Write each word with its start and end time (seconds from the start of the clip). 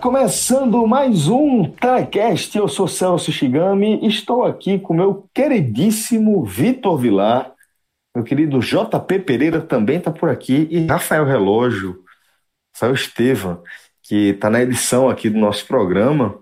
Começando 0.00 0.86
mais 0.86 1.28
um 1.28 1.70
TACast, 1.70 2.56
eu 2.56 2.68
sou 2.68 2.88
Celso 2.88 3.30
Shigami 3.30 4.06
estou 4.06 4.44
aqui 4.44 4.78
com 4.78 4.94
meu 4.94 5.28
queridíssimo 5.34 6.42
Vitor 6.42 6.96
Vilar, 6.96 7.52
meu 8.16 8.24
querido 8.24 8.60
JP 8.60 9.18
Pereira 9.20 9.60
também 9.60 9.98
está 9.98 10.10
por 10.10 10.30
aqui, 10.30 10.66
e 10.70 10.86
Rafael 10.86 11.26
Relógio, 11.26 12.02
Rafael 12.72 12.94
Estevam, 12.94 13.62
que 14.02 14.30
está 14.30 14.48
na 14.48 14.62
edição 14.62 15.10
aqui 15.10 15.28
do 15.28 15.38
nosso 15.38 15.66
programa. 15.66 16.38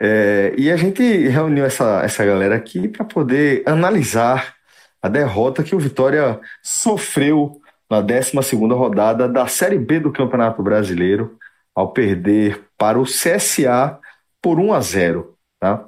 É, 0.00 0.54
e 0.56 0.70
a 0.70 0.76
gente 0.78 1.02
reuniu 1.28 1.64
essa, 1.64 2.00
essa 2.02 2.24
galera 2.24 2.56
aqui 2.56 2.88
para 2.88 3.04
poder 3.04 3.64
analisar 3.66 4.54
a 5.02 5.08
derrota 5.08 5.62
que 5.62 5.74
o 5.74 5.78
Vitória 5.78 6.40
sofreu 6.62 7.60
na 7.90 8.00
12 8.00 8.56
rodada 8.72 9.28
da 9.28 9.46
Série 9.46 9.78
B 9.78 10.00
do 10.00 10.10
Campeonato 10.10 10.62
Brasileiro 10.62 11.36
ao 11.76 11.92
perder 11.92 12.64
para 12.78 12.98
o 12.98 13.04
CSA 13.04 14.00
por 14.40 14.58
1 14.58 14.72
a 14.72 14.80
0. 14.80 15.36
Tá? 15.60 15.86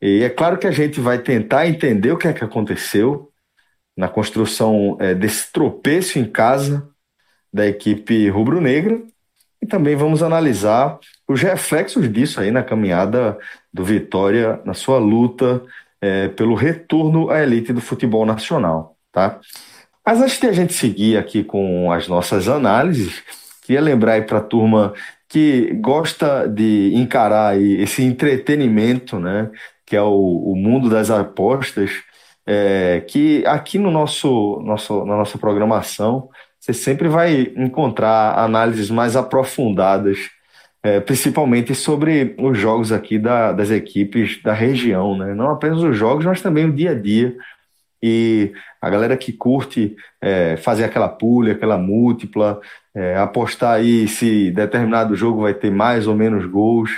E 0.00 0.22
é 0.22 0.30
claro 0.30 0.58
que 0.58 0.66
a 0.66 0.70
gente 0.70 1.00
vai 1.00 1.18
tentar 1.18 1.66
entender 1.66 2.12
o 2.12 2.16
que 2.16 2.28
é 2.28 2.32
que 2.32 2.44
aconteceu 2.44 3.32
na 3.96 4.08
construção 4.08 4.96
é, 5.00 5.14
desse 5.14 5.52
tropeço 5.52 6.18
em 6.18 6.24
casa 6.24 6.88
da 7.52 7.66
equipe 7.66 8.28
rubro-negra 8.28 9.02
e 9.62 9.66
também 9.66 9.96
vamos 9.96 10.22
analisar 10.22 10.98
os 11.26 11.40
reflexos 11.40 12.12
disso 12.12 12.40
aí 12.40 12.50
na 12.50 12.62
caminhada 12.62 13.38
do 13.72 13.84
Vitória 13.84 14.60
na 14.64 14.74
sua 14.74 14.98
luta 14.98 15.62
é, 16.00 16.28
pelo 16.28 16.54
retorno 16.54 17.30
à 17.30 17.42
elite 17.42 17.72
do 17.72 17.80
futebol 17.80 18.26
nacional, 18.26 18.96
tá? 19.10 19.40
Mas 20.04 20.20
antes 20.20 20.38
de 20.38 20.46
a 20.46 20.52
gente 20.52 20.74
seguir 20.74 21.16
aqui 21.16 21.42
com 21.42 21.90
as 21.90 22.08
nossas 22.08 22.46
análises, 22.46 23.22
queria 23.62 23.80
lembrar 23.80 24.14
aí 24.14 24.22
para 24.22 24.38
a 24.38 24.42
turma 24.42 24.92
que 25.34 25.74
gosta 25.80 26.46
de 26.46 26.92
encarar 26.94 27.60
esse 27.60 28.04
entretenimento, 28.04 29.18
né, 29.18 29.50
que 29.84 29.96
é 29.96 30.00
o, 30.00 30.52
o 30.52 30.54
mundo 30.54 30.88
das 30.88 31.10
apostas, 31.10 31.90
é, 32.46 33.02
que 33.08 33.44
aqui 33.44 33.76
no 33.76 33.90
nosso, 33.90 34.60
nosso, 34.64 35.04
na 35.04 35.16
nossa 35.16 35.36
programação 35.36 36.28
você 36.60 36.72
sempre 36.72 37.08
vai 37.08 37.52
encontrar 37.56 38.38
análises 38.38 38.88
mais 38.90 39.16
aprofundadas, 39.16 40.18
é, 40.84 41.00
principalmente 41.00 41.74
sobre 41.74 42.36
os 42.38 42.56
jogos 42.56 42.92
aqui 42.92 43.18
da, 43.18 43.50
das 43.50 43.72
equipes 43.72 44.40
da 44.40 44.52
região, 44.52 45.18
né? 45.18 45.34
não 45.34 45.50
apenas 45.50 45.82
os 45.82 45.96
jogos, 45.96 46.24
mas 46.24 46.40
também 46.42 46.66
o 46.66 46.72
dia 46.72 46.92
a 46.92 46.94
dia. 46.94 47.36
E 48.06 48.52
a 48.82 48.90
galera 48.90 49.16
que 49.16 49.32
curte 49.32 49.96
é, 50.20 50.58
fazer 50.58 50.84
aquela 50.84 51.08
pulha, 51.08 51.54
aquela 51.54 51.78
múltipla, 51.78 52.60
é, 52.94 53.16
apostar 53.16 53.76
aí 53.76 54.06
se 54.06 54.50
determinado 54.50 55.16
jogo 55.16 55.40
vai 55.40 55.54
ter 55.54 55.70
mais 55.70 56.06
ou 56.06 56.14
menos 56.14 56.44
gols. 56.44 56.90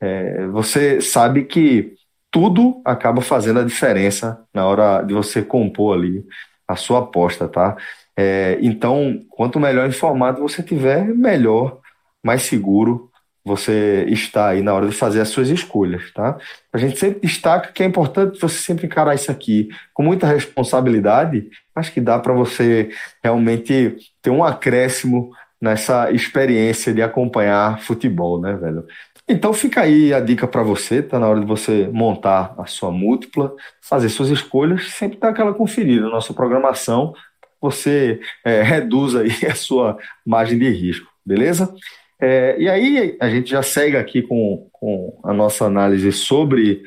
É, 0.00 0.48
você 0.48 1.00
sabe 1.00 1.44
que 1.44 1.94
tudo 2.28 2.82
acaba 2.84 3.20
fazendo 3.20 3.60
a 3.60 3.64
diferença 3.64 4.44
na 4.52 4.66
hora 4.66 5.00
de 5.02 5.14
você 5.14 5.42
compor 5.42 5.96
ali 5.96 6.24
a 6.66 6.74
sua 6.74 6.98
aposta, 6.98 7.46
tá? 7.46 7.76
É, 8.16 8.58
então, 8.60 9.24
quanto 9.30 9.60
melhor 9.60 9.86
informado 9.88 10.42
você 10.42 10.60
tiver, 10.60 11.06
melhor, 11.06 11.78
mais 12.20 12.42
seguro 12.42 13.07
você 13.48 14.04
está 14.08 14.48
aí 14.50 14.62
na 14.62 14.72
hora 14.74 14.86
de 14.86 14.94
fazer 14.94 15.20
as 15.20 15.30
suas 15.30 15.48
escolhas, 15.48 16.12
tá? 16.12 16.36
A 16.72 16.78
gente 16.78 16.98
sempre 16.98 17.20
destaca 17.20 17.72
que 17.72 17.82
é 17.82 17.86
importante 17.86 18.38
você 18.38 18.58
sempre 18.58 18.86
encarar 18.86 19.14
isso 19.14 19.30
aqui 19.30 19.68
com 19.92 20.02
muita 20.02 20.26
responsabilidade, 20.26 21.48
mas 21.74 21.88
que 21.88 22.00
dá 22.00 22.18
para 22.18 22.32
você 22.32 22.90
realmente 23.24 23.96
ter 24.22 24.30
um 24.30 24.44
acréscimo 24.44 25.32
nessa 25.60 26.12
experiência 26.12 26.94
de 26.94 27.02
acompanhar 27.02 27.80
futebol, 27.80 28.40
né, 28.40 28.54
velho? 28.54 28.86
Então 29.28 29.52
fica 29.52 29.82
aí 29.82 30.14
a 30.14 30.20
dica 30.20 30.46
para 30.46 30.62
você, 30.62 31.02
tá 31.02 31.18
na 31.18 31.28
hora 31.28 31.40
de 31.40 31.46
você 31.46 31.88
montar 31.92 32.54
a 32.56 32.66
sua 32.66 32.90
múltipla, 32.90 33.54
fazer 33.80 34.08
suas 34.08 34.30
escolhas, 34.30 34.92
sempre 34.92 35.18
dar 35.18 35.30
aquela 35.30 35.52
conferida 35.52 36.06
na 36.06 36.10
nossa 36.10 36.32
programação, 36.32 37.12
você 37.60 38.20
é, 38.44 38.62
reduz 38.62 39.14
aí 39.14 39.30
a 39.46 39.54
sua 39.54 39.98
margem 40.24 40.58
de 40.58 40.70
risco, 40.70 41.06
beleza? 41.26 41.72
É, 42.20 42.56
e 42.58 42.68
aí 42.68 43.16
a 43.20 43.28
gente 43.28 43.50
já 43.50 43.62
segue 43.62 43.96
aqui 43.96 44.22
com, 44.22 44.68
com 44.72 45.20
a 45.24 45.32
nossa 45.32 45.64
análise 45.64 46.10
sobre 46.12 46.82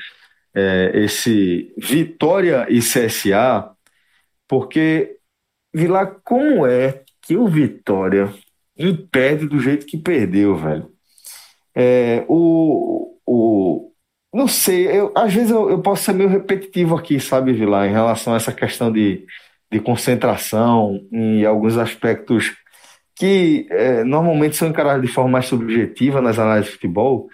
é, 0.53 0.91
esse 0.93 1.73
Vitória 1.77 2.67
e 2.69 2.79
CSA, 2.79 3.71
porque 4.47 5.17
lá 5.73 6.05
como 6.05 6.65
é 6.65 7.03
que 7.21 7.37
o 7.37 7.47
Vitória 7.47 8.33
impede 8.77 9.47
do 9.47 9.59
jeito 9.59 9.85
que 9.85 9.97
perdeu, 9.97 10.55
velho. 10.55 10.91
É, 11.73 12.25
o, 12.27 13.17
o, 13.25 13.93
não 14.33 14.47
sei, 14.47 14.87
eu, 14.87 15.13
às 15.15 15.33
vezes 15.33 15.51
eu, 15.51 15.69
eu, 15.69 15.81
posso 15.81 16.03
ser 16.03 16.13
meio 16.13 16.29
repetitivo 16.29 16.97
aqui, 16.97 17.19
sabe, 17.19 17.53
Vilar, 17.53 17.87
em 17.87 17.93
relação 17.93 18.33
a 18.33 18.37
essa 18.37 18.51
questão 18.51 18.91
de, 18.91 19.25
de 19.71 19.79
concentração 19.79 21.07
em 21.11 21.45
alguns 21.45 21.77
aspectos 21.77 22.53
que 23.21 23.67
é, 23.69 24.03
normalmente 24.03 24.55
são 24.55 24.67
encarados 24.67 25.05
de 25.05 25.13
forma 25.13 25.29
mais 25.29 25.45
subjetiva 25.45 26.19
nas 26.19 26.39
análises 26.39 26.71
de 26.71 26.77
futebol, 26.77 27.29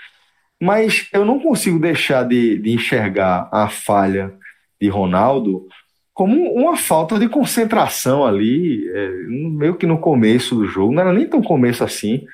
mas 0.61 1.07
eu 1.13 1.23
não 1.23 1.39
consigo 1.39 1.79
deixar 1.79 2.23
de, 2.23 2.57
de 2.57 2.73
enxergar 2.73 3.47
a 3.53 3.69
falha 3.69 4.33
de 4.81 4.89
Ronaldo 4.89 5.65
como 6.13 6.51
uma 6.51 6.75
falta 6.75 7.17
de 7.17 7.29
concentração 7.29 8.25
ali, 8.25 8.85
é, 8.89 9.09
meio 9.29 9.75
que 9.75 9.85
no 9.85 9.97
começo 9.97 10.55
do 10.55 10.67
jogo, 10.67 10.91
não 10.91 11.03
era 11.03 11.13
nem 11.13 11.25
tão 11.25 11.41
começo 11.41 11.85
assim, 11.85 12.25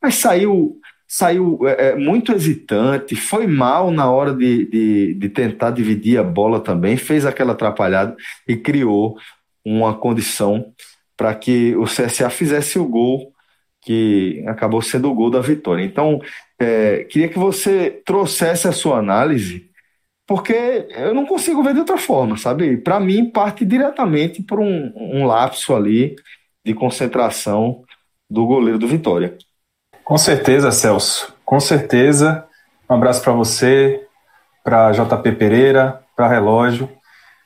mas 0.00 0.14
saiu 0.14 0.80
saiu 1.06 1.58
é, 1.68 1.88
é, 1.90 1.94
muito 1.94 2.32
hesitante, 2.32 3.14
foi 3.14 3.46
mal 3.46 3.90
na 3.90 4.10
hora 4.10 4.32
de, 4.32 4.64
de, 4.64 5.14
de, 5.14 5.28
tentar 5.28 5.72
dividir 5.72 6.18
a 6.18 6.24
bola 6.24 6.58
também, 6.58 6.96
fez 6.96 7.26
aquela 7.26 7.52
atrapalhada 7.52 8.16
e 8.48 8.56
criou 8.56 9.18
uma 9.62 9.92
condição 9.92 10.72
para 11.16 11.34
que 11.34 11.74
o 11.76 11.84
CSA 11.84 12.30
fizesse 12.30 12.78
o 12.78 12.86
gol 12.86 13.32
que 13.80 14.42
acabou 14.46 14.80
sendo 14.80 15.10
o 15.10 15.14
gol 15.14 15.30
da 15.30 15.40
vitória. 15.40 15.84
Então, 15.84 16.20
é, 16.58 17.04
queria 17.04 17.28
que 17.28 17.38
você 17.38 18.02
trouxesse 18.04 18.66
a 18.66 18.72
sua 18.72 18.98
análise 18.98 19.70
porque 20.26 20.86
eu 20.90 21.14
não 21.14 21.26
consigo 21.26 21.62
ver 21.62 21.74
de 21.74 21.80
outra 21.80 21.98
forma, 21.98 22.36
sabe? 22.36 22.78
Para 22.78 22.98
mim, 22.98 23.30
parte 23.30 23.64
diretamente 23.64 24.42
por 24.42 24.58
um, 24.58 24.92
um 24.96 25.26
lapso 25.26 25.74
ali 25.74 26.16
de 26.64 26.72
concentração 26.72 27.82
do 28.28 28.46
goleiro 28.46 28.78
do 28.78 28.88
Vitória. 28.88 29.36
Com 30.02 30.16
certeza, 30.16 30.70
Celso. 30.70 31.34
Com 31.44 31.60
certeza. 31.60 32.46
Um 32.88 32.94
abraço 32.94 33.22
para 33.22 33.34
você, 33.34 34.06
para 34.62 34.92
JP 34.92 35.32
Pereira, 35.32 36.00
para 36.16 36.28
Relógio. 36.28 36.88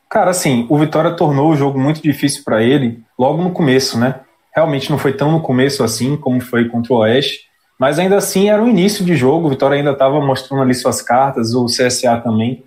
Cara, 0.09 0.31
assim, 0.31 0.64
o 0.71 0.79
Vitória 0.79 1.17
tornou 1.17 1.50
o 1.50 1.56
jogo 1.56 1.79
muito 1.81 2.00
difícil 2.00 2.44
para 2.44 2.62
ele 2.62 3.03
logo 3.19 3.43
no 3.43 3.50
começo, 3.50 3.99
né? 3.99 4.20
Realmente 4.55 4.91
não 4.91 4.99
foi 4.99 5.12
tão 5.12 5.32
no 5.32 5.41
começo 5.41 5.82
assim 5.82 6.17
como 6.17 6.41
foi 6.41 6.69
contra 6.69 6.93
o 6.93 6.97
Oeste, 6.99 7.49
mas 7.79 7.99
ainda 7.99 8.17
assim 8.17 8.49
era 8.49 8.62
o 8.62 8.69
início 8.69 9.05
de 9.05 9.15
jogo. 9.17 9.47
O 9.47 9.50
Vitória 9.50 9.76
ainda 9.76 9.93
estava 9.93 10.20
mostrando 10.20 10.62
ali 10.62 10.75
suas 10.75 11.00
cartas, 11.00 11.55
o 11.55 11.67
CSA 11.67 12.20
também. 12.23 12.65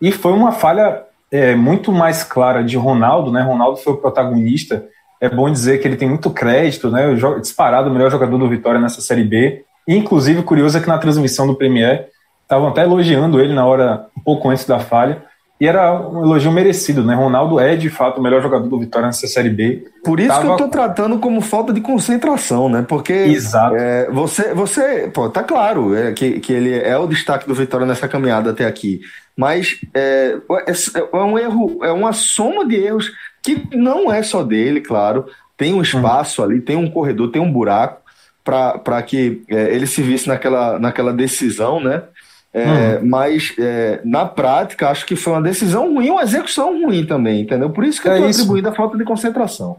E 0.00 0.12
foi 0.12 0.32
uma 0.32 0.52
falha 0.52 1.02
é, 1.30 1.54
muito 1.54 1.92
mais 1.92 2.24
clara 2.24 2.62
de 2.62 2.76
Ronaldo, 2.76 3.30
né? 3.30 3.42
Ronaldo 3.42 3.78
foi 3.78 3.92
o 3.92 3.96
protagonista. 3.96 4.84
É 5.20 5.28
bom 5.28 5.50
dizer 5.50 5.78
que 5.78 5.86
ele 5.86 5.96
tem 5.96 6.08
muito 6.08 6.30
crédito, 6.30 6.90
né? 6.90 7.14
Disparado 7.40 7.88
o 7.88 7.92
melhor 7.92 8.10
jogador 8.10 8.36
do 8.38 8.48
Vitória 8.48 8.80
nessa 8.80 9.00
Série 9.00 9.24
B. 9.24 9.64
E, 9.86 9.96
inclusive, 9.96 10.42
curioso 10.42 10.78
é 10.78 10.80
que 10.80 10.88
na 10.88 10.98
transmissão 10.98 11.46
do 11.46 11.54
Premier 11.54 12.08
estavam 12.42 12.68
até 12.68 12.82
elogiando 12.82 13.40
ele 13.40 13.54
na 13.54 13.64
hora, 13.64 14.06
um 14.16 14.20
pouco 14.20 14.48
antes 14.48 14.64
da 14.64 14.78
falha. 14.78 15.22
E 15.60 15.66
era 15.66 15.92
um 15.92 16.24
elogio 16.24 16.50
merecido, 16.50 17.04
né? 17.04 17.14
Ronaldo 17.14 17.60
é, 17.60 17.76
de 17.76 17.90
fato, 17.90 18.18
o 18.18 18.22
melhor 18.22 18.40
jogador 18.40 18.66
do 18.66 18.78
Vitória 18.78 19.08
nessa 19.08 19.26
Série 19.26 19.50
B. 19.50 19.84
Por 20.02 20.18
isso 20.18 20.30
Tava... 20.30 20.42
que 20.42 20.48
eu 20.48 20.56
tô 20.56 20.68
tratando 20.68 21.18
como 21.18 21.42
falta 21.42 21.70
de 21.70 21.82
concentração, 21.82 22.70
né? 22.70 22.82
Porque 22.88 23.12
Exato. 23.12 23.76
É, 23.76 24.08
você, 24.10 24.54
você, 24.54 25.10
pô, 25.12 25.28
tá 25.28 25.44
claro 25.44 25.94
é, 25.94 26.12
que, 26.12 26.40
que 26.40 26.50
ele 26.50 26.74
é 26.78 26.96
o 26.96 27.06
destaque 27.06 27.46
do 27.46 27.54
Vitória 27.54 27.86
nessa 27.86 28.08
caminhada 28.08 28.50
até 28.50 28.64
aqui. 28.64 29.02
Mas 29.36 29.78
é, 29.92 30.38
é, 30.66 30.72
é 31.12 31.22
um 31.22 31.38
erro, 31.38 31.84
é 31.84 31.92
uma 31.92 32.14
soma 32.14 32.66
de 32.66 32.76
erros 32.76 33.12
que 33.42 33.68
não 33.76 34.10
é 34.10 34.22
só 34.22 34.42
dele, 34.42 34.80
claro. 34.80 35.26
Tem 35.58 35.74
um 35.74 35.82
espaço 35.82 36.42
ali, 36.42 36.62
tem 36.62 36.76
um 36.76 36.90
corredor, 36.90 37.30
tem 37.30 37.42
um 37.42 37.52
buraco 37.52 38.00
para 38.42 39.02
que 39.02 39.42
é, 39.48 39.74
ele 39.74 39.86
se 39.86 40.00
visse 40.00 40.26
naquela, 40.26 40.78
naquela 40.78 41.12
decisão, 41.12 41.80
né? 41.80 42.02
É, 42.52 42.98
hum. 42.98 43.08
Mas 43.08 43.54
é, 43.58 44.00
na 44.04 44.26
prática, 44.26 44.88
acho 44.88 45.06
que 45.06 45.14
foi 45.14 45.32
uma 45.32 45.42
decisão 45.42 45.94
ruim, 45.94 46.10
uma 46.10 46.22
execução 46.22 46.82
ruim 46.82 47.06
também, 47.06 47.42
entendeu? 47.42 47.70
Por 47.70 47.84
isso 47.84 48.02
que 48.02 48.08
é 48.08 48.12
eu 48.12 48.28
estou 48.28 48.42
atribuindo 48.42 48.68
a 48.68 48.72
falta 48.72 48.98
de 48.98 49.04
concentração. 49.04 49.76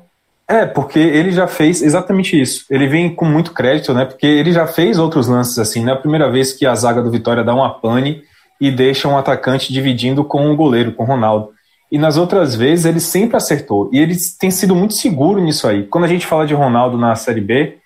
É, 0.47 0.65
porque 0.65 1.00
ele 1.00 1.31
já 1.31 1.47
fez 1.47 1.81
exatamente 1.81 2.39
isso. 2.39 2.65
Ele 2.69 2.85
vem 2.88 3.13
com 3.13 3.25
muito 3.25 3.53
crédito, 3.53 3.94
né? 3.94 4.03
Porque 4.03 4.25
ele 4.25 4.51
já 4.51 4.68
fez 4.68 5.00
outros 5.00 5.27
lances 5.27 5.57
assim, 5.57 5.83
né? 5.83 5.94
A 5.94 5.97
primeira 5.97 6.29
vez 6.29 6.51
que 6.51 6.65
a 6.65 6.75
zaga 6.75 7.01
do 7.01 7.09
Vitória 7.09 7.44
dá 7.44 7.56
uma 7.56 7.69
pane 7.69 8.21
e 8.59 8.69
deixa 8.69 9.07
um 9.07 9.17
atacante 9.17 9.71
dividindo 9.71 10.25
com 10.25 10.51
o 10.51 10.56
goleiro, 10.56 10.91
com 10.91 11.03
o 11.03 11.07
Ronaldo. 11.07 11.51
E 11.89 11.97
nas 11.97 12.17
outras 12.17 12.53
vezes 12.53 12.85
ele 12.85 13.00
sempre 13.00 13.38
acertou. 13.38 13.89
E 13.94 14.00
ele 14.00 14.15
tem 14.39 14.51
sido 14.51 14.75
muito 14.75 14.94
seguro 14.94 15.41
nisso 15.41 15.67
aí. 15.67 15.83
Quando 15.83 16.03
a 16.03 16.07
gente 16.07 16.27
fala 16.27 16.45
de 16.45 16.53
Ronaldo 16.53 16.97
na 16.97 17.15
Série 17.15 17.41
B, 17.41 17.77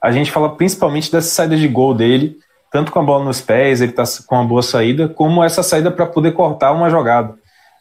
a 0.00 0.10
gente 0.12 0.30
fala 0.30 0.56
principalmente 0.56 1.10
dessa 1.10 1.28
saída 1.28 1.56
de 1.56 1.66
gol 1.66 1.94
dele, 1.94 2.36
tanto 2.72 2.90
com 2.90 2.98
a 2.98 3.02
bola 3.02 3.24
nos 3.24 3.40
pés, 3.40 3.80
ele 3.82 3.92
está 3.92 4.02
com 4.26 4.34
uma 4.34 4.44
boa 4.44 4.62
saída, 4.62 5.08
como 5.08 5.44
essa 5.44 5.62
saída 5.62 5.90
para 5.90 6.06
poder 6.06 6.32
cortar 6.32 6.72
uma 6.72 6.88
jogada, 6.88 7.34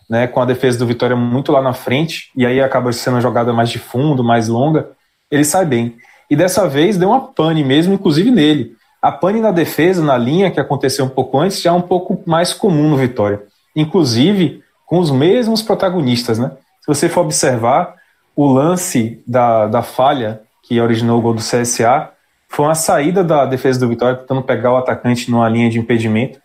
né? 0.09 0.27
Com 0.27 0.41
a 0.41 0.45
defesa 0.45 0.77
do 0.77 0.85
Vitória 0.85 1.15
muito 1.15 1.51
lá 1.51 1.61
na 1.61 1.73
frente, 1.73 2.29
e 2.35 2.45
aí 2.45 2.61
acaba 2.61 2.91
sendo 2.91 3.15
uma 3.15 3.21
jogada 3.21 3.53
mais 3.53 3.69
de 3.69 3.79
fundo, 3.79 4.23
mais 4.23 4.49
longa, 4.49 4.89
ele 5.31 5.45
sai 5.45 5.65
bem. 5.65 5.95
E 6.29 6.35
dessa 6.35 6.67
vez 6.67 6.97
deu 6.97 7.09
uma 7.09 7.21
pane 7.21 7.63
mesmo, 7.63 7.93
inclusive 7.93 8.29
nele. 8.29 8.73
A 9.01 9.11
pane 9.11 9.39
na 9.39 9.51
defesa, 9.51 10.03
na 10.03 10.17
linha 10.17 10.51
que 10.51 10.59
aconteceu 10.59 11.05
um 11.05 11.09
pouco 11.09 11.39
antes, 11.39 11.61
já 11.61 11.71
é 11.71 11.73
um 11.73 11.81
pouco 11.81 12.21
mais 12.25 12.53
comum 12.53 12.89
no 12.89 12.97
Vitória. 12.97 13.41
Inclusive 13.75 14.61
com 14.85 14.99
os 14.99 15.09
mesmos 15.09 15.61
protagonistas, 15.61 16.37
né? 16.37 16.51
Se 16.81 16.87
você 16.87 17.07
for 17.07 17.21
observar, 17.21 17.95
o 18.35 18.45
lance 18.51 19.23
da, 19.25 19.67
da 19.67 19.81
falha 19.81 20.41
que 20.63 20.79
originou 20.81 21.19
o 21.19 21.21
gol 21.21 21.33
do 21.33 21.41
CSA 21.41 22.11
foi 22.51 22.65
uma 22.65 22.75
saída 22.75 23.23
da 23.23 23.45
defesa 23.45 23.79
do 23.79 23.87
Vitória 23.87 24.17
tentando 24.17 24.43
pegar 24.43 24.73
o 24.73 24.77
atacante 24.77 25.31
numa 25.31 25.47
linha 25.47 25.69
de 25.69 25.79
impedimento. 25.79 26.37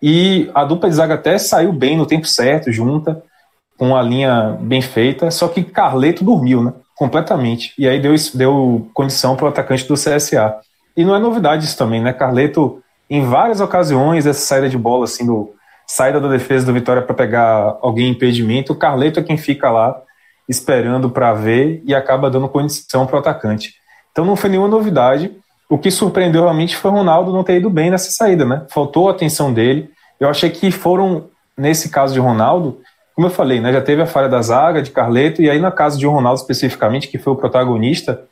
E 0.00 0.48
a 0.54 0.64
dupla 0.64 0.88
de 0.88 0.94
zaga 0.94 1.14
até 1.14 1.36
saiu 1.38 1.72
bem 1.72 1.96
no 1.96 2.06
tempo 2.06 2.24
certo, 2.24 2.70
junta, 2.70 3.20
com 3.76 3.96
a 3.96 4.02
linha 4.02 4.56
bem 4.60 4.80
feita, 4.80 5.32
só 5.32 5.48
que 5.48 5.64
Carleto 5.64 6.24
dormiu, 6.24 6.62
né? 6.62 6.72
Completamente. 6.96 7.74
E 7.76 7.88
aí 7.88 8.00
deu, 8.00 8.14
deu 8.32 8.88
condição 8.94 9.34
para 9.34 9.46
o 9.46 9.48
atacante 9.48 9.88
do 9.88 9.94
CSA. 9.94 10.54
E 10.96 11.04
não 11.04 11.16
é 11.16 11.18
novidade 11.18 11.64
isso 11.64 11.76
também, 11.76 12.00
né? 12.00 12.12
Carleto, 12.12 12.80
em 13.10 13.24
várias 13.24 13.60
ocasiões, 13.60 14.26
essa 14.26 14.40
saída 14.40 14.68
de 14.68 14.78
bola, 14.78 15.04
assim, 15.04 15.26
do 15.26 15.52
saída 15.84 16.20
da 16.20 16.28
defesa 16.28 16.64
do 16.64 16.72
Vitória 16.72 17.02
para 17.02 17.14
pegar 17.14 17.76
alguém 17.82 18.06
em 18.06 18.12
impedimento, 18.12 18.72
o 18.72 18.76
Carleto 18.76 19.18
é 19.18 19.22
quem 19.22 19.36
fica 19.36 19.68
lá 19.68 20.00
esperando 20.48 21.10
para 21.10 21.34
ver 21.34 21.82
e 21.84 21.92
acaba 21.92 22.30
dando 22.30 22.48
condição 22.48 23.04
para 23.04 23.16
o 23.16 23.18
atacante. 23.18 23.82
Então 24.14 24.24
não 24.24 24.36
foi 24.36 24.48
nenhuma 24.48 24.68
novidade. 24.68 25.32
O 25.68 25.76
que 25.76 25.90
surpreendeu 25.90 26.42
realmente 26.42 26.76
foi 26.76 26.88
o 26.88 26.94
Ronaldo 26.94 27.32
não 27.32 27.42
ter 27.42 27.56
ido 27.56 27.68
bem 27.68 27.90
nessa 27.90 28.12
saída, 28.12 28.44
né? 28.44 28.64
Faltou 28.70 29.08
a 29.08 29.10
atenção 29.10 29.52
dele. 29.52 29.90
Eu 30.20 30.28
achei 30.28 30.48
que 30.50 30.70
foram, 30.70 31.24
nesse 31.58 31.88
caso 31.88 32.14
de 32.14 32.20
Ronaldo, 32.20 32.78
como 33.12 33.26
eu 33.26 33.30
falei, 33.30 33.60
né? 33.60 33.72
Já 33.72 33.80
teve 33.80 34.00
a 34.00 34.06
falha 34.06 34.28
da 34.28 34.40
zaga, 34.40 34.80
de 34.80 34.92
Carleto, 34.92 35.42
e 35.42 35.50
aí 35.50 35.58
no 35.58 35.72
caso 35.72 35.98
de 35.98 36.06
Ronaldo 36.06 36.40
especificamente, 36.40 37.08
que 37.08 37.18
foi 37.18 37.32
o 37.32 37.36
protagonista, 37.36 38.22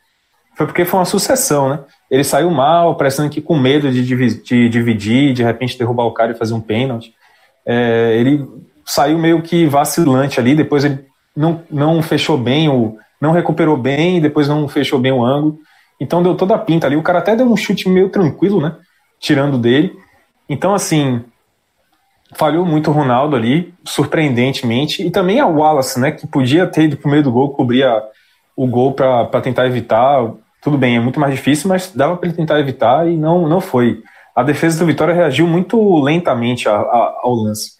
foi 0.55 0.65
porque 0.65 0.85
foi 0.85 1.01
uma 1.01 1.05
sucessão, 1.05 1.67
né? 1.67 1.79
Ele 2.09 2.23
saiu 2.23 2.49
mal, 2.49 2.95
parecendo 2.95 3.29
que 3.29 3.41
com 3.41 3.57
medo 3.57 3.91
de, 3.91 4.05
de 4.05 4.69
dividir, 4.69 5.33
de 5.33 5.43
repente 5.43 5.77
derrubar 5.77 6.05
o 6.05 6.13
cara 6.13 6.31
e 6.31 6.37
fazer 6.37 6.53
um 6.53 6.61
pênalti. 6.61 7.13
É, 7.65 8.15
ele 8.17 8.47
saiu 8.85 9.19
meio 9.19 9.41
que 9.41 9.65
vacilante 9.65 10.39
ali, 10.39 10.55
depois 10.55 10.85
ele 10.85 11.03
não, 11.35 11.61
não 11.69 12.01
fechou 12.01 12.37
bem, 12.37 12.69
o, 12.69 12.97
não 13.19 13.31
recuperou 13.31 13.75
bem, 13.75 14.21
depois 14.21 14.47
não 14.47 14.65
fechou 14.69 14.97
bem 14.97 15.11
o 15.11 15.25
ângulo. 15.25 15.59
Então 16.03 16.21
deu 16.21 16.35
toda 16.35 16.53
a 16.53 16.57
pinta 16.57 16.85
ali. 16.85 16.97
O 16.97 17.01
cara 17.01 17.19
até 17.19 17.33
deu 17.33 17.49
um 17.49 17.55
chute 17.55 17.87
meio 17.87 18.09
tranquilo, 18.09 18.61
né? 18.61 18.75
Tirando 19.21 19.57
dele. 19.57 19.97
Então, 20.49 20.73
assim, 20.73 21.23
falhou 22.35 22.65
muito 22.65 22.89
o 22.89 22.93
Ronaldo 22.93 23.37
ali, 23.37 23.73
surpreendentemente. 23.85 25.01
E 25.01 25.09
também 25.09 25.39
a 25.39 25.47
Wallace, 25.47 25.97
né? 25.97 26.11
Que 26.11 26.27
podia 26.27 26.67
ter 26.67 26.83
ido 26.83 26.97
pro 26.97 27.09
meio 27.09 27.23
do 27.23 27.31
gol, 27.31 27.53
cobria 27.53 28.03
o 28.53 28.67
gol 28.67 28.91
para 28.91 29.39
tentar 29.39 29.65
evitar. 29.65 30.29
Tudo 30.61 30.77
bem, 30.77 30.97
é 30.97 30.99
muito 30.99 31.21
mais 31.21 31.33
difícil, 31.33 31.69
mas 31.69 31.89
dava 31.95 32.17
para 32.17 32.27
ele 32.27 32.35
tentar 32.35 32.59
evitar 32.59 33.07
e 33.07 33.15
não, 33.15 33.47
não 33.47 33.61
foi. 33.61 34.03
A 34.35 34.43
defesa 34.43 34.79
do 34.79 34.85
Vitória 34.85 35.13
reagiu 35.13 35.47
muito 35.47 36.01
lentamente 36.01 36.67
a, 36.67 36.73
a, 36.75 37.19
ao 37.23 37.33
lance, 37.33 37.73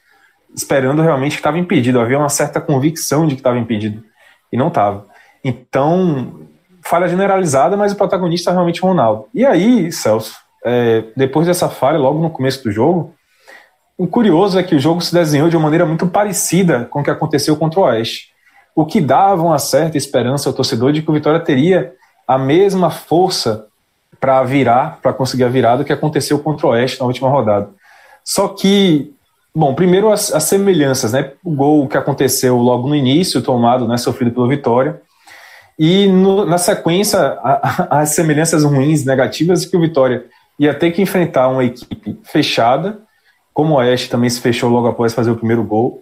esperando 0.55 1.01
realmente 1.01 1.33
que 1.33 1.39
estava 1.39 1.59
impedido. 1.59 1.99
Havia 1.99 2.19
uma 2.19 2.29
certa 2.29 2.61
convicção 2.61 3.27
de 3.27 3.35
que 3.35 3.41
estava 3.41 3.59
impedido 3.59 4.01
e 4.49 4.55
não 4.55 4.69
estava. 4.69 5.07
Então, 5.43 6.43
falha 6.83 7.07
generalizada, 7.07 7.77
mas 7.77 7.91
o 7.93 7.95
protagonista 7.95 8.51
é 8.51 8.53
realmente 8.53 8.83
o 8.83 8.87
Ronaldo. 8.87 9.25
E 9.33 9.45
aí, 9.45 9.91
Celso, 9.91 10.35
é, 10.65 11.03
depois 11.15 11.47
dessa 11.47 11.69
falha, 11.69 11.97
logo 11.97 12.21
no 12.21 12.29
começo 12.29 12.63
do 12.63 12.71
jogo, 12.71 13.13
o 13.97 14.07
curioso 14.07 14.59
é 14.59 14.63
que 14.63 14.75
o 14.75 14.79
jogo 14.79 15.01
se 15.01 15.13
desenhou 15.13 15.49
de 15.49 15.55
uma 15.55 15.63
maneira 15.63 15.85
muito 15.85 16.07
parecida 16.07 16.85
com 16.85 16.99
o 17.01 17.03
que 17.03 17.09
aconteceu 17.09 17.55
contra 17.55 17.79
o 17.79 17.83
Oeste, 17.83 18.29
o 18.75 18.85
que 18.85 18.99
dava 18.99 19.43
uma 19.43 19.59
certa 19.59 19.97
esperança 19.97 20.49
ao 20.49 20.53
torcedor 20.53 20.91
de 20.91 21.01
que 21.01 21.09
o 21.09 21.13
Vitória 21.13 21.39
teria 21.39 21.93
a 22.27 22.37
mesma 22.37 22.89
força 22.89 23.67
para 24.19 24.43
virar, 24.43 24.99
para 25.01 25.13
conseguir 25.13 25.43
a 25.43 25.49
virada 25.49 25.83
que 25.83 25.93
aconteceu 25.93 26.39
contra 26.39 26.67
o 26.67 26.69
Oeste 26.71 26.99
na 26.99 27.05
última 27.05 27.29
rodada. 27.29 27.69
Só 28.23 28.47
que, 28.47 29.13
bom, 29.53 29.75
primeiro 29.75 30.11
as, 30.11 30.33
as 30.33 30.43
semelhanças, 30.43 31.13
né? 31.13 31.31
O 31.43 31.51
gol 31.51 31.87
que 31.87 31.97
aconteceu 31.97 32.57
logo 32.57 32.87
no 32.87 32.95
início, 32.95 33.41
tomado, 33.41 33.87
né, 33.87 33.97
sofrido 33.97 34.31
pelo 34.31 34.47
Vitória, 34.47 35.01
e 35.77 36.07
no, 36.07 36.45
na 36.45 36.57
sequência, 36.57 37.19
a, 37.19 37.99
as 38.01 38.09
semelhanças 38.09 38.63
ruins, 38.63 39.05
negativas, 39.05 39.65
que 39.65 39.75
o 39.75 39.81
Vitória 39.81 40.25
ia 40.59 40.73
ter 40.73 40.91
que 40.91 41.01
enfrentar 41.01 41.47
uma 41.47 41.63
equipe 41.63 42.19
fechada, 42.23 42.99
como 43.53 43.73
o 43.73 43.77
Oeste 43.77 44.09
também 44.09 44.29
se 44.29 44.39
fechou 44.39 44.69
logo 44.69 44.87
após 44.87 45.13
fazer 45.13 45.31
o 45.31 45.35
primeiro 45.35 45.63
gol. 45.63 46.01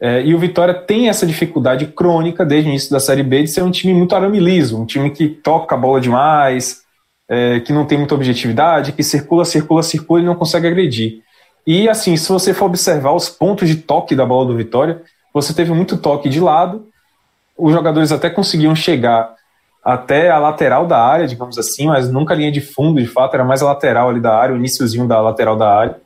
É, 0.00 0.22
e 0.22 0.34
o 0.34 0.38
Vitória 0.38 0.72
tem 0.72 1.08
essa 1.08 1.26
dificuldade 1.26 1.86
crônica 1.86 2.44
desde 2.44 2.68
o 2.68 2.70
início 2.70 2.90
da 2.90 2.98
Série 2.98 3.22
B 3.22 3.42
de 3.42 3.50
ser 3.50 3.62
um 3.62 3.70
time 3.70 3.92
muito 3.92 4.14
arame 4.14 4.40
liso, 4.40 4.80
um 4.80 4.86
time 4.86 5.10
que 5.10 5.28
toca 5.28 5.74
a 5.74 5.78
bola 5.78 6.00
demais, 6.00 6.82
é, 7.28 7.60
que 7.60 7.72
não 7.72 7.84
tem 7.84 7.98
muita 7.98 8.14
objetividade, 8.14 8.92
que 8.92 9.02
circula, 9.02 9.44
circula, 9.44 9.82
circula 9.82 10.20
e 10.20 10.24
não 10.24 10.34
consegue 10.34 10.66
agredir. 10.66 11.20
E 11.66 11.88
assim, 11.88 12.16
se 12.16 12.28
você 12.28 12.54
for 12.54 12.66
observar 12.66 13.12
os 13.12 13.28
pontos 13.28 13.68
de 13.68 13.76
toque 13.76 14.16
da 14.16 14.24
bola 14.24 14.46
do 14.46 14.56
Vitória, 14.56 15.02
você 15.32 15.52
teve 15.52 15.72
muito 15.72 15.98
toque 15.98 16.28
de 16.28 16.40
lado 16.40 16.86
os 17.60 17.72
jogadores 17.72 18.12
até 18.12 18.30
conseguiam 18.30 18.74
chegar 18.74 19.34
até 19.84 20.30
a 20.30 20.38
lateral 20.38 20.86
da 20.86 21.02
área, 21.02 21.26
digamos 21.26 21.58
assim, 21.58 21.86
mas 21.86 22.10
nunca 22.10 22.34
a 22.34 22.36
linha 22.36 22.52
de 22.52 22.60
fundo, 22.60 23.00
de 23.00 23.06
fato, 23.06 23.34
era 23.34 23.44
mais 23.44 23.62
a 23.62 23.66
lateral 23.66 24.10
ali 24.10 24.20
da 24.20 24.36
área, 24.36 24.54
o 24.54 24.58
iníciozinho 24.58 25.06
da 25.06 25.20
lateral 25.20 25.56
da 25.56 25.74
área. 25.74 25.96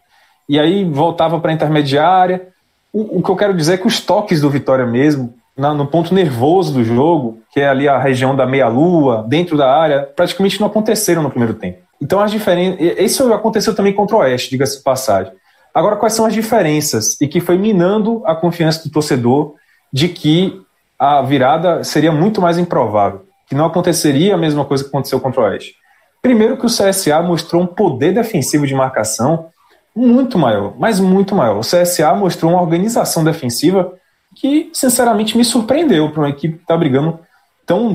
E 0.49 0.58
aí 0.58 0.84
voltava 0.84 1.40
para 1.40 1.50
a 1.50 1.54
intermediária. 1.54 2.49
O, 2.92 3.18
o, 3.18 3.23
que 3.23 3.30
eu 3.30 3.37
quero 3.37 3.54
dizer 3.54 3.75
é 3.75 3.78
que 3.78 3.87
os 3.87 4.00
toques 4.00 4.40
do 4.40 4.50
Vitória 4.50 4.87
mesmo, 4.87 5.34
na, 5.56 5.75
no 5.75 5.87
ponto 5.87 6.14
nervoso 6.14 6.73
do 6.73 6.84
jogo, 6.84 7.40
que 7.52 7.61
é 7.61 7.68
ali 7.68 7.88
a 7.88 7.99
região 7.99 8.37
da 8.37 8.46
meia-lua, 8.46 9.25
dentro 9.26 9.56
da 9.56 9.73
área, 9.73 10.02
praticamente 10.02 10.61
não 10.61 10.68
aconteceram 10.68 11.23
no 11.23 11.30
primeiro 11.30 11.54
tempo. 11.54 11.78
Então 12.00 12.20
as 12.20 12.30
diferenças. 12.30 12.78
Isso 12.99 13.32
aconteceu 13.32 13.75
também 13.75 13.92
contra 13.92 14.16
o 14.16 14.18
Oeste, 14.20 14.50
diga-se 14.50 14.78
de 14.78 14.84
passagem. 14.84 15.32
Agora, 15.75 15.96
quais 15.96 16.12
são 16.12 16.26
as 16.26 16.32
diferenças? 16.32 17.20
E 17.20 17.26
que 17.26 17.40
foi 17.40 17.58
minando 17.58 18.23
a 18.26 18.34
confiança 18.34 18.84
do 18.84 18.90
torcedor 18.90 19.54
de 19.92 20.08
que 20.08 20.61
a 20.98 21.22
virada 21.22 21.82
seria 21.84 22.12
muito 22.12 22.40
mais 22.40 22.58
improvável, 22.58 23.24
que 23.48 23.54
não 23.54 23.66
aconteceria 23.66 24.34
a 24.34 24.38
mesma 24.38 24.64
coisa 24.64 24.84
que 24.84 24.88
aconteceu 24.88 25.20
contra 25.20 25.40
o 25.40 25.44
Oeste. 25.44 25.74
Primeiro 26.22 26.56
que 26.56 26.64
o 26.64 26.70
CSA 26.70 27.20
mostrou 27.22 27.62
um 27.62 27.66
poder 27.66 28.14
defensivo 28.14 28.66
de 28.66 28.74
marcação 28.74 29.48
muito 29.94 30.38
maior, 30.38 30.74
mas 30.78 30.98
muito 30.98 31.34
maior. 31.34 31.58
O 31.58 31.60
CSA 31.60 32.14
mostrou 32.14 32.52
uma 32.52 32.62
organização 32.62 33.22
defensiva 33.22 33.92
que, 34.34 34.70
sinceramente, 34.72 35.36
me 35.36 35.44
surpreendeu 35.44 36.10
para 36.10 36.22
uma 36.22 36.30
equipe 36.30 36.56
que 36.56 36.62
está 36.62 36.76
brigando 36.76 37.20
tão 37.66 37.94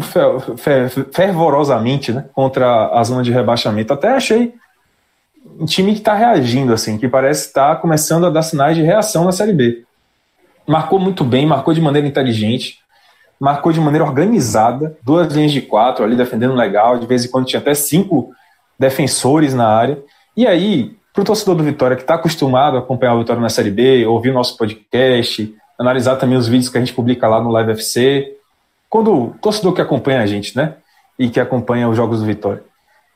fervorosamente 1.12 2.12
né, 2.12 2.26
contra 2.34 2.88
a 2.88 3.04
zona 3.04 3.22
de 3.22 3.32
rebaixamento. 3.32 3.94
Até 3.94 4.10
achei 4.10 4.54
um 5.60 5.66
time 5.66 5.94
que 5.94 6.00
está 6.00 6.14
reagindo, 6.14 6.74
assim, 6.74 6.98
que 6.98 7.08
parece 7.08 7.48
estar 7.48 7.76
tá 7.76 7.82
começando 7.82 8.26
a 8.26 8.30
dar 8.30 8.42
sinais 8.42 8.78
de 8.78 8.84
reação 8.84 9.26
na 9.26 9.32
Série 9.32 9.54
B. 9.54 9.84
Marcou 10.68 11.00
muito 11.00 11.24
bem, 11.24 11.46
marcou 11.46 11.74
de 11.74 11.82
maneira 11.82 12.08
inteligente 12.08 12.80
marcou 13.40 13.72
de 13.72 13.80
maneira 13.80 14.06
organizada, 14.06 14.98
duas 15.02 15.32
linhas 15.34 15.52
de 15.52 15.62
quatro 15.62 16.04
ali 16.04 16.16
defendendo 16.16 16.54
legal, 16.54 17.00
de 17.00 17.08
vez 17.08 17.24
em 17.24 17.30
quando 17.30 17.46
tinha 17.46 17.60
até 17.60 17.74
cinco 17.74 18.32
defensores 18.78 19.54
na 19.54 19.68
área. 19.68 19.98
E 20.36 20.46
aí, 20.46 20.96
para 21.14 21.22
o 21.22 21.26
torcedor 21.26 21.56
do 21.56 21.64
Vitória 21.64 21.96
que 21.96 22.04
está 22.04 22.16
acostumado 22.16 22.78
a 22.78 22.80
acompanhar 22.80 23.16
o 23.16 23.20
Vitória 23.20 23.42
na 23.42 23.50
Série 23.50 23.72
B, 23.72 24.06
ouvir 24.06 24.34
nosso 24.34 24.58
podcast, 24.58 25.54
analisar 25.78 26.18
também 26.18 26.38
os 26.38 26.48
vídeos 26.48 26.70
que 26.70 26.78
a 26.78 26.82
gente 26.82 26.94
publica 26.94 27.28
lá 27.28 27.42
no 27.42 27.50
Live 27.52 27.72
FC, 27.72 28.36
quando 28.90 29.14
o 29.14 29.36
torcedor 29.42 29.74
que 29.74 29.82
acompanha 29.82 30.22
a 30.22 30.26
gente, 30.26 30.56
né, 30.58 30.76
e 31.18 31.30
que 31.30 31.40
acompanha 31.40 31.88
os 31.88 31.96
jogos 31.96 32.20
do 32.20 32.26
Vitória, 32.26 32.64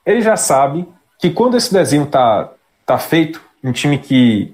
ele 0.05 0.21
já 0.21 0.35
sabe 0.35 0.87
que 1.19 1.29
quando 1.29 1.57
esse 1.57 1.73
desenho 1.73 2.05
tá, 2.05 2.51
tá 2.85 2.97
feito, 2.97 3.41
um 3.63 3.71
time 3.71 3.97
que 3.97 4.53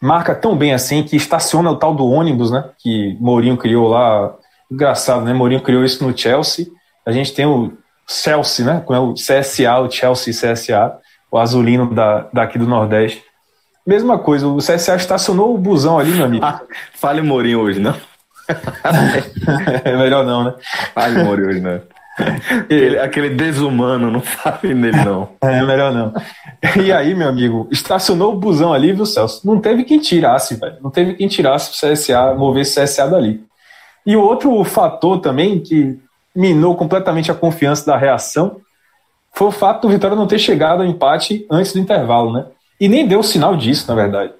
marca 0.00 0.34
tão 0.34 0.56
bem 0.56 0.72
assim, 0.72 1.02
que 1.02 1.16
estaciona 1.16 1.70
o 1.70 1.76
tal 1.76 1.94
do 1.94 2.06
ônibus, 2.06 2.50
né, 2.50 2.64
que 2.78 3.16
Mourinho 3.20 3.56
criou 3.56 3.88
lá, 3.88 4.34
engraçado, 4.70 5.24
né, 5.24 5.32
Mourinho 5.32 5.62
criou 5.62 5.84
isso 5.84 6.04
no 6.06 6.16
Chelsea, 6.16 6.66
a 7.06 7.12
gente 7.12 7.32
tem 7.32 7.46
o 7.46 7.72
Chelsea, 8.08 8.64
né, 8.64 8.82
com 8.84 8.94
o 8.94 9.14
CSA, 9.14 9.78
o 9.78 9.90
Chelsea 9.90 10.32
CSA, 10.32 10.96
o 11.30 11.38
azulino 11.38 11.92
da, 11.92 12.28
daqui 12.32 12.58
do 12.58 12.66
Nordeste, 12.66 13.22
Mesma 13.86 14.18
coisa, 14.18 14.48
o 14.48 14.56
CSA 14.56 14.96
estacionou 14.96 15.54
o 15.54 15.58
busão 15.58 15.98
ali, 15.98 16.10
meu 16.12 16.24
amigo. 16.24 16.46
Fale 16.94 17.20
Mourinho 17.20 17.60
hoje, 17.60 17.78
não? 17.78 17.94
é 19.84 19.96
melhor 19.96 20.24
não, 20.24 20.44
né? 20.44 20.54
Fale 20.94 21.22
Mourinho 21.22 21.48
hoje, 21.48 21.60
não. 21.60 21.82
Ele, 22.70 22.98
aquele 22.98 23.30
desumano, 23.30 24.10
não 24.10 24.20
fale 24.20 24.72
nele, 24.72 25.04
não. 25.04 25.28
É, 25.42 25.62
melhor 25.62 25.92
não. 25.92 26.14
E 26.82 26.90
aí, 26.92 27.14
meu 27.14 27.28
amigo, 27.28 27.68
estacionou 27.70 28.32
o 28.32 28.38
busão 28.38 28.72
ali, 28.72 28.92
viu, 28.92 29.04
Celso? 29.04 29.46
Não 29.46 29.60
teve 29.60 29.84
quem 29.84 29.98
tirasse, 29.98 30.54
velho. 30.54 30.76
Não 30.80 30.90
teve 30.90 31.14
quem 31.14 31.28
tirasse 31.28 31.70
o 31.70 31.92
CSA, 31.92 32.34
movesse 32.34 32.80
o 32.80 32.84
CSA 32.84 33.06
dali. 33.06 33.44
E 34.06 34.16
outro 34.16 34.62
fator 34.64 35.20
também 35.20 35.60
que 35.60 35.98
minou 36.34 36.76
completamente 36.76 37.30
a 37.30 37.34
confiança 37.34 37.86
da 37.86 37.96
reação 37.96 38.60
foi 39.32 39.48
o 39.48 39.52
fato 39.52 39.82
do 39.82 39.88
Vitória 39.88 40.16
não 40.16 40.26
ter 40.26 40.38
chegado 40.38 40.82
ao 40.82 40.86
empate 40.86 41.46
antes 41.50 41.72
do 41.72 41.78
intervalo, 41.78 42.32
né? 42.32 42.46
E 42.80 42.88
nem 42.88 43.06
deu 43.06 43.22
sinal 43.22 43.56
disso, 43.56 43.88
na 43.88 43.94
verdade. 43.94 44.32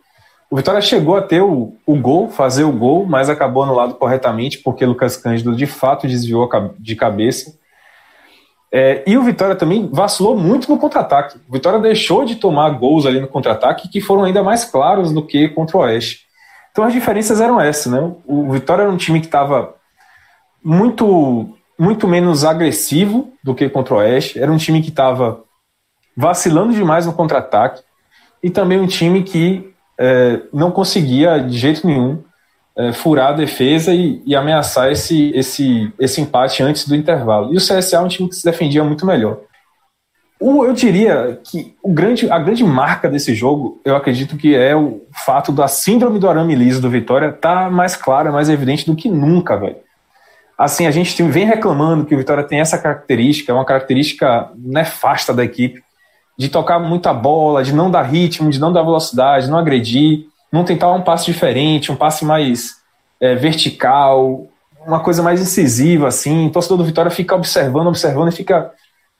O 0.50 0.56
Vitória 0.56 0.80
chegou 0.80 1.16
a 1.16 1.22
ter 1.22 1.40
o, 1.40 1.74
o 1.84 1.96
gol, 1.96 2.28
fazer 2.28 2.64
o 2.64 2.70
gol, 2.70 3.04
mas 3.06 3.28
acabou 3.28 3.62
anulado 3.62 3.94
corretamente, 3.94 4.58
porque 4.58 4.86
Lucas 4.86 5.16
Cândido 5.16 5.56
de 5.56 5.66
fato 5.66 6.06
desviou 6.06 6.48
de 6.78 6.94
cabeça. 6.94 7.58
É, 8.70 9.02
e 9.06 9.16
o 9.16 9.22
Vitória 9.22 9.56
também 9.56 9.88
vacilou 9.92 10.36
muito 10.36 10.70
no 10.70 10.78
contra-ataque. 10.78 11.38
O 11.48 11.52
Vitória 11.52 11.78
deixou 11.78 12.24
de 12.24 12.36
tomar 12.36 12.70
gols 12.70 13.06
ali 13.06 13.20
no 13.20 13.28
contra-ataque 13.28 13.88
que 13.88 14.00
foram 14.00 14.24
ainda 14.24 14.42
mais 14.42 14.64
claros 14.64 15.12
do 15.12 15.24
que 15.24 15.48
contra 15.48 15.76
o 15.76 15.80
Oeste. 15.80 16.23
Então 16.74 16.84
as 16.84 16.92
diferenças 16.92 17.40
eram 17.40 17.60
essas, 17.60 17.92
né? 17.92 18.12
O 18.26 18.50
Vitória 18.50 18.82
era 18.82 18.90
um 18.90 18.96
time 18.96 19.20
que 19.20 19.26
estava 19.26 19.76
muito, 20.62 21.56
muito 21.78 22.08
menos 22.08 22.44
agressivo 22.44 23.32
do 23.44 23.54
que 23.54 23.68
contra 23.68 23.94
o 23.94 23.98
Oeste. 23.98 24.40
Era 24.40 24.50
um 24.50 24.56
time 24.56 24.82
que 24.82 24.88
estava 24.88 25.44
vacilando 26.16 26.72
demais 26.72 27.06
no 27.06 27.12
contra-ataque 27.12 27.80
e 28.42 28.50
também 28.50 28.80
um 28.80 28.88
time 28.88 29.22
que 29.22 29.72
é, 29.96 30.40
não 30.52 30.72
conseguia 30.72 31.38
de 31.38 31.56
jeito 31.56 31.86
nenhum 31.86 32.24
é, 32.76 32.92
furar 32.92 33.28
a 33.28 33.36
defesa 33.36 33.94
e, 33.94 34.20
e, 34.26 34.34
ameaçar 34.34 34.90
esse, 34.90 35.30
esse, 35.30 35.92
esse 35.96 36.20
empate 36.20 36.60
antes 36.60 36.88
do 36.88 36.96
intervalo. 36.96 37.54
E 37.54 37.56
o 37.56 37.60
CSA 37.60 37.98
é 37.98 38.00
um 38.00 38.08
time 38.08 38.28
que 38.28 38.34
se 38.34 38.44
defendia 38.44 38.82
muito 38.82 39.06
melhor. 39.06 39.38
Eu 40.40 40.72
diria 40.72 41.40
que 41.44 41.74
o 41.82 41.92
grande, 41.92 42.30
a 42.30 42.38
grande 42.38 42.62
marca 42.64 43.08
desse 43.08 43.34
jogo, 43.34 43.80
eu 43.84 43.96
acredito 43.96 44.36
que 44.36 44.54
é 44.54 44.76
o 44.76 45.02
fato 45.24 45.50
da 45.52 45.68
síndrome 45.68 46.18
do 46.18 46.28
arame 46.28 46.54
liso 46.54 46.82
do 46.82 46.90
Vitória 46.90 47.32
tá 47.32 47.70
mais 47.70 47.96
clara, 47.96 48.32
mais 48.32 48.48
evidente 48.48 48.84
do 48.84 48.96
que 48.96 49.08
nunca, 49.08 49.56
velho. 49.56 49.76
Assim, 50.56 50.86
a 50.86 50.90
gente 50.90 51.20
vem 51.22 51.46
reclamando 51.46 52.04
que 52.04 52.14
o 52.14 52.18
Vitória 52.18 52.44
tem 52.44 52.60
essa 52.60 52.78
característica, 52.78 53.50
é 53.50 53.54
uma 53.54 53.64
característica 53.64 54.50
nefasta 54.56 55.32
da 55.32 55.44
equipe, 55.44 55.82
de 56.36 56.48
tocar 56.48 56.78
muita 56.78 57.12
bola, 57.12 57.62
de 57.62 57.72
não 57.72 57.90
dar 57.90 58.02
ritmo, 58.02 58.50
de 58.50 58.60
não 58.60 58.72
dar 58.72 58.82
velocidade, 58.82 59.48
não 59.48 59.58
agredir, 59.58 60.26
não 60.52 60.64
tentar 60.64 60.92
um 60.92 61.02
passe 61.02 61.26
diferente, 61.26 61.90
um 61.90 61.96
passe 61.96 62.24
mais 62.24 62.76
é, 63.20 63.34
vertical, 63.34 64.46
uma 64.86 65.00
coisa 65.00 65.22
mais 65.22 65.40
incisiva, 65.40 66.08
assim. 66.08 66.46
O 66.46 66.50
torcedor 66.50 66.78
do 66.78 66.84
Vitória 66.84 67.10
fica 67.10 67.34
observando, 67.34 67.88
observando 67.88 68.28
e 68.28 68.36
fica. 68.36 68.72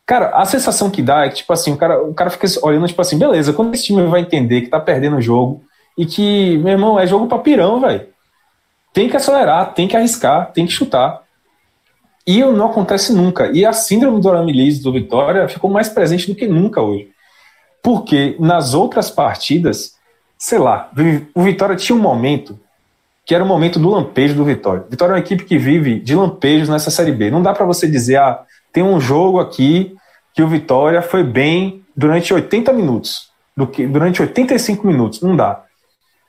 Cara, 0.07 0.31
a 0.37 0.45
sensação 0.45 0.91
que 0.91 1.01
dá 1.01 1.25
é 1.25 1.31
que, 1.31 1.37
tipo 1.37 1.53
assim, 1.53 1.73
o 1.73 1.77
cara, 1.77 2.03
o 2.03 2.13
cara 2.13 2.31
fica 2.31 2.47
olhando, 2.63 2.87
tipo 2.87 3.01
assim, 3.01 3.19
beleza, 3.19 3.53
quando 3.53 3.75
esse 3.75 3.85
time 3.85 4.07
vai 4.07 4.21
entender 4.21 4.61
que 4.61 4.69
tá 4.69 4.79
perdendo 4.79 5.17
o 5.17 5.23
jogo 5.23 5.65
e 5.97 6.05
que, 6.05 6.59
meu 6.59 6.73
irmão, 6.73 7.01
é 7.01 7.07
jogo 7.07 7.27
pra 7.27 7.39
pirão, 7.39 7.81
velho. 7.81 8.07
Tem 8.93 9.09
que 9.09 9.17
acelerar, 9.17 9.73
tem 9.73 9.89
que 9.89 9.97
arriscar, 9.97 10.53
tem 10.53 10.67
que 10.67 10.73
chutar. 10.73 11.23
E 12.27 12.41
não 12.45 12.67
acontece 12.67 13.13
nunca. 13.13 13.51
E 13.53 13.65
a 13.65 13.73
síndrome 13.73 14.21
do 14.21 14.31
Arame 14.31 14.73
do 14.79 14.93
Vitória 14.93 15.49
ficou 15.49 15.71
mais 15.71 15.89
presente 15.89 16.27
do 16.27 16.35
que 16.35 16.47
nunca 16.47 16.81
hoje. 16.81 17.09
Porque 17.83 18.37
nas 18.39 18.73
outras 18.73 19.11
partidas, 19.11 19.97
sei 20.39 20.59
lá, 20.59 20.91
o 21.35 21.43
Vitória 21.43 21.77
tinha 21.77 21.97
um 21.97 22.01
momento 22.01 22.59
que 23.27 23.35
era 23.35 23.43
o 23.43 23.47
momento 23.47 23.79
do 23.79 23.89
lampejo 23.89 24.35
do 24.35 24.45
Vitória. 24.45 24.85
Vitória 24.89 25.13
é 25.13 25.15
uma 25.15 25.21
equipe 25.21 25.45
que 25.45 25.57
vive 25.57 25.99
de 25.99 26.15
lampejos 26.15 26.69
nessa 26.69 26.91
Série 26.91 27.13
B. 27.13 27.31
Não 27.31 27.43
dá 27.43 27.55
para 27.55 27.65
você 27.65 27.89
dizer, 27.89 28.17
ah, 28.17 28.43
tem 28.75 28.83
um 28.83 29.01
jogo 29.01 29.39
aqui 29.39 29.97
que 30.35 30.43
o 30.43 30.49
Vitória 30.49 31.01
foi 31.01 31.23
bem 31.23 31.85
durante 31.97 32.35
80 32.35 32.73
minutos, 32.73 33.31
do 33.57 33.69
que 33.69 33.87
durante 33.87 34.21
85 34.21 34.85
minutos. 34.85 35.23
Não 35.23 35.37
dá. 35.37 35.63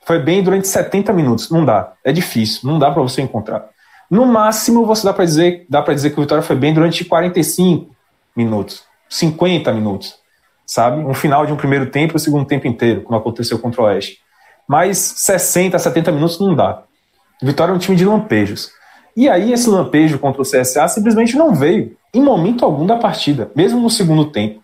Foi 0.06 0.20
bem 0.20 0.44
durante 0.44 0.68
70 0.68 1.12
minutos. 1.12 1.50
Não 1.50 1.64
dá. 1.64 1.92
É 2.04 2.12
difícil. 2.12 2.60
Não 2.62 2.78
dá 2.78 2.88
para 2.92 3.02
você 3.02 3.20
encontrar. 3.20 3.68
No 4.08 4.24
máximo, 4.24 4.86
você 4.86 5.04
dá 5.04 5.12
para 5.12 5.24
dizer, 5.24 5.66
dá 5.68 5.82
para 5.82 5.92
dizer 5.92 6.10
que 6.10 6.18
o 6.20 6.22
Vitória 6.22 6.40
foi 6.40 6.54
bem 6.54 6.72
durante 6.72 7.04
45 7.04 7.90
minutos, 8.36 8.84
50 9.08 9.72
minutos, 9.72 10.14
sabe? 10.64 11.00
Um 11.00 11.14
final 11.14 11.44
de 11.44 11.52
um 11.52 11.56
primeiro 11.56 11.86
tempo 11.86 12.14
e 12.14 12.16
o 12.16 12.20
segundo 12.20 12.46
tempo 12.46 12.68
inteiro, 12.68 13.02
como 13.02 13.18
aconteceu 13.18 13.58
contra 13.58 13.82
o 13.82 13.84
Oeste. 13.86 14.20
Mas 14.68 14.98
60, 14.98 15.76
70 15.76 16.12
minutos 16.12 16.38
não 16.38 16.54
dá. 16.54 16.84
Vitória 17.42 17.72
é 17.72 17.74
um 17.74 17.78
time 17.78 17.96
de 17.96 18.04
lampejos. 18.04 18.70
E 19.16 19.28
aí 19.28 19.52
esse 19.52 19.68
lampejo 19.68 20.18
contra 20.18 20.42
o 20.42 20.44
CSA 20.44 20.86
simplesmente 20.88 21.36
não 21.36 21.54
veio 21.54 21.96
em 22.12 22.22
momento 22.22 22.64
algum 22.64 22.84
da 22.84 22.96
partida, 22.96 23.50
mesmo 23.56 23.80
no 23.80 23.88
segundo 23.88 24.26
tempo. 24.26 24.60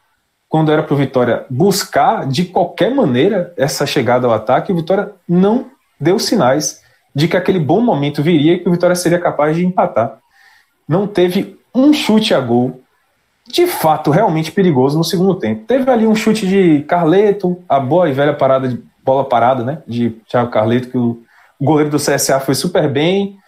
Quando 0.48 0.70
era 0.70 0.82
para 0.82 0.92
o 0.92 0.96
Vitória 0.96 1.46
buscar 1.48 2.26
de 2.26 2.44
qualquer 2.44 2.94
maneira 2.94 3.54
essa 3.56 3.86
chegada 3.86 4.26
ao 4.26 4.34
ataque, 4.34 4.70
o 4.70 4.76
Vitória 4.76 5.12
não 5.26 5.66
deu 5.98 6.18
sinais 6.18 6.82
de 7.14 7.26
que 7.26 7.36
aquele 7.36 7.58
bom 7.58 7.80
momento 7.80 8.22
viria 8.22 8.54
e 8.54 8.58
que 8.58 8.68
o 8.68 8.72
Vitória 8.72 8.94
seria 8.94 9.18
capaz 9.18 9.56
de 9.56 9.64
empatar. 9.64 10.18
Não 10.86 11.06
teve 11.06 11.58
um 11.74 11.92
chute 11.92 12.34
a 12.34 12.40
gol 12.40 12.82
de 13.46 13.66
fato 13.66 14.10
realmente 14.10 14.52
perigoso 14.52 14.96
no 14.96 15.04
segundo 15.04 15.34
tempo. 15.34 15.64
Teve 15.66 15.90
ali 15.90 16.06
um 16.06 16.14
chute 16.14 16.46
de 16.46 16.82
Carleto, 16.82 17.62
a 17.68 17.80
boa 17.80 18.08
e 18.08 18.12
velha 18.12 18.34
parada 18.34 18.68
de 18.68 18.82
bola 19.04 19.24
parada, 19.24 19.64
né, 19.64 19.82
de 19.86 20.10
Thiago 20.28 20.50
Carleto 20.50 20.88
que 20.88 20.98
o, 20.98 21.22
goleiro 21.60 21.90
do 21.90 21.96
CSA 21.96 22.40
foi 22.40 22.54
super 22.54 22.88
bem. 22.88 23.38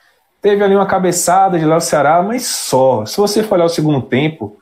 Teve 0.44 0.62
ali 0.62 0.76
uma 0.76 0.84
cabeçada 0.84 1.58
de 1.58 1.64
Léo 1.64 1.80
Ceará, 1.80 2.22
mas 2.22 2.46
só. 2.46 3.06
Se 3.06 3.16
você 3.16 3.42
for 3.42 3.54
olhar 3.54 3.64
o 3.64 3.70
segundo 3.70 4.02
tempo, 4.02 4.58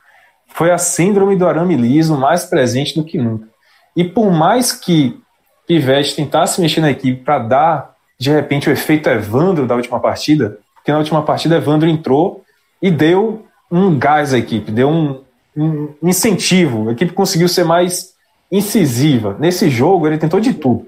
foi 0.47 0.71
a 0.71 0.77
síndrome 0.77 1.35
do 1.35 1.45
arame 1.45 1.75
liso 1.75 2.17
mais 2.17 2.45
presente 2.45 2.95
do 2.95 3.03
que 3.03 3.17
nunca. 3.17 3.49
E 3.93 4.05
por 4.05 4.31
mais 4.31 4.71
que 4.71 5.19
Pivete 5.67 6.15
tentasse 6.15 6.61
mexer 6.61 6.79
na 6.79 6.89
equipe 6.89 7.21
para 7.21 7.37
dar 7.37 7.95
de 8.17 8.31
repente 8.31 8.69
o 8.69 8.71
efeito 8.71 9.09
Evandro 9.09 9.67
da 9.67 9.75
última 9.75 9.99
partida, 9.99 10.57
porque 10.75 10.89
na 10.89 10.99
última 10.99 11.21
partida 11.21 11.57
Evandro 11.57 11.89
entrou 11.89 12.45
e 12.81 12.89
deu 12.89 13.45
um 13.69 13.99
gás 13.99 14.33
à 14.33 14.37
equipe, 14.37 14.71
deu 14.71 14.87
um, 14.87 15.21
um 15.53 15.93
incentivo, 16.01 16.87
a 16.87 16.93
equipe 16.93 17.11
conseguiu 17.11 17.49
ser 17.49 17.65
mais 17.65 18.13
incisiva. 18.49 19.35
Nesse 19.37 19.69
jogo 19.69 20.07
ele 20.07 20.17
tentou 20.17 20.39
de 20.39 20.53
tudo. 20.53 20.87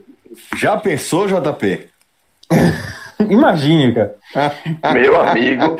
Já 0.55 0.77
pensou, 0.77 1.27
JP? 1.27 1.89
Imagine, 3.29 3.93
cara. 3.93 4.15
Meu 4.93 5.21
amigo, 5.21 5.77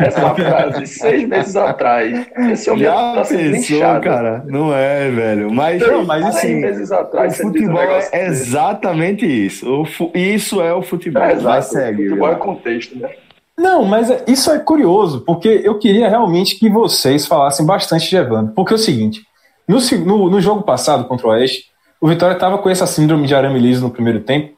essa 0.00 0.34
frase 0.34 0.86
seis 0.86 1.28
meses 1.28 1.56
atrás. 1.56 2.26
Esse 2.50 2.70
homem 2.70 2.84
Já 2.84 3.14
tá 3.14 3.24
pensou, 3.24 4.00
cara? 4.00 4.44
Não 4.46 4.72
é, 4.72 5.10
velho. 5.10 5.52
Mas, 5.52 5.80
não, 5.80 6.04
mas 6.04 6.24
assim, 6.24 6.56
meses 6.56 6.92
atrás, 6.92 7.38
o 7.38 7.42
futebol 7.42 7.82
um 7.82 8.00
é 8.12 8.26
exatamente 8.26 9.26
isso. 9.26 9.82
O 9.82 10.10
Isso 10.14 10.60
é 10.60 10.72
o 10.72 10.82
futebol. 10.82 11.22
É, 11.22 11.32
exato. 11.32 11.66
Segue, 11.66 12.06
o 12.06 12.08
futebol 12.10 12.32
é 12.32 12.34
contexto, 12.36 12.98
né? 12.98 13.10
Não, 13.56 13.84
mas 13.84 14.08
é, 14.08 14.24
isso 14.28 14.52
é 14.52 14.58
curioso, 14.60 15.22
porque 15.26 15.60
eu 15.64 15.78
queria 15.80 16.08
realmente 16.08 16.56
que 16.56 16.70
vocês 16.70 17.26
falassem 17.26 17.66
bastante 17.66 18.08
de 18.08 18.16
Evandro. 18.16 18.52
Porque 18.54 18.72
é 18.72 18.76
o 18.76 18.78
seguinte, 18.78 19.22
no, 19.66 19.80
no, 20.04 20.30
no 20.30 20.40
jogo 20.40 20.62
passado 20.62 21.04
contra 21.08 21.26
o 21.26 21.30
Oeste, 21.30 21.64
o 22.00 22.06
Vitória 22.06 22.34
estava 22.34 22.58
com 22.58 22.70
essa 22.70 22.86
síndrome 22.86 23.26
de 23.26 23.34
arame 23.34 23.58
liso 23.58 23.82
no 23.82 23.90
primeiro 23.90 24.20
tempo, 24.20 24.57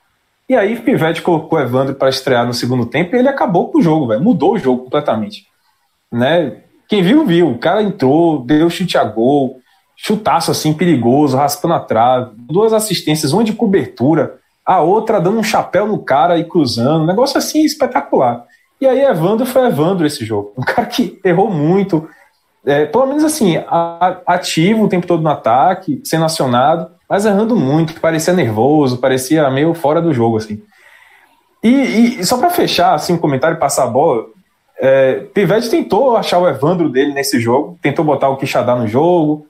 e 0.51 0.57
aí 0.57 0.75
Pivete 0.75 1.23
colocou 1.23 1.61
Evandro 1.61 1.95
para 1.95 2.09
estrear 2.09 2.45
no 2.45 2.53
segundo 2.53 2.85
tempo 2.85 3.15
e 3.15 3.21
ele 3.21 3.29
acabou 3.29 3.69
com 3.69 3.79
o 3.79 3.83
jogo, 3.83 4.09
velho. 4.09 4.21
Mudou 4.21 4.55
o 4.55 4.59
jogo 4.59 4.83
completamente. 4.83 5.47
Né? 6.11 6.57
Quem 6.89 7.05
viu, 7.05 7.25
viu. 7.25 7.53
O 7.53 7.59
cara 7.59 7.81
entrou, 7.81 8.45
deu 8.45 8.69
chute 8.69 8.99
a 8.99 9.05
gol, 9.05 9.61
chutaço 9.97 10.51
assim 10.51 10.75
perigoso, 10.75 11.37
raspando 11.37 11.75
a 11.75 11.79
trave, 11.79 12.33
duas 12.37 12.73
assistências, 12.73 13.33
uma 13.33 13.45
de 13.45 13.53
cobertura, 13.53 14.41
a 14.67 14.81
outra 14.81 15.21
dando 15.21 15.39
um 15.39 15.45
chapéu 15.45 15.87
no 15.87 16.01
cara 16.01 16.37
e 16.37 16.43
cruzando, 16.43 17.05
um 17.05 17.07
negócio 17.07 17.39
assim 17.39 17.65
espetacular. 17.65 18.45
E 18.81 18.89
aí 18.89 19.03
Evandro 19.03 19.47
foi 19.47 19.69
Evandro 19.69 20.05
esse 20.05 20.25
jogo. 20.25 20.53
Um 20.59 20.63
cara 20.63 20.87
que 20.89 21.21
errou 21.25 21.49
muito, 21.49 22.09
é, 22.67 22.87
pelo 22.87 23.07
menos 23.07 23.23
assim, 23.23 23.55
ativo 24.27 24.83
o 24.83 24.89
tempo 24.89 25.07
todo 25.07 25.23
no 25.23 25.31
ataque, 25.31 26.01
sendo 26.03 26.25
acionado, 26.25 26.91
mas 27.11 27.27
errando 27.27 27.57
muito, 27.57 28.01
parecia 28.01 28.33
nervoso, 28.33 28.99
parecia 28.99 29.51
meio 29.51 29.75
fora 29.75 30.01
do 30.01 30.15
jogo, 30.15 30.37
assim. 30.37 30.63
E, 31.61 32.21
e 32.21 32.25
só 32.25 32.39
para 32.39 32.51
fechar, 32.51 32.95
assim, 32.95 33.15
um 33.15 33.19
comentário 33.19 33.59
passar 33.59 33.83
a 33.83 33.89
bola, 33.89 34.27
é, 34.79 35.15
Pivete 35.35 35.69
tentou 35.69 36.17
achar 36.17 36.39
o 36.39 36.49
Evandro 36.49 36.89
dele 36.89 37.13
nesse 37.13 37.41
jogo, 37.41 37.77
tentou 37.83 38.05
botar 38.05 38.29
o 38.29 38.37
Quixadá 38.37 38.77
no 38.77 38.87
jogo, 38.87 39.45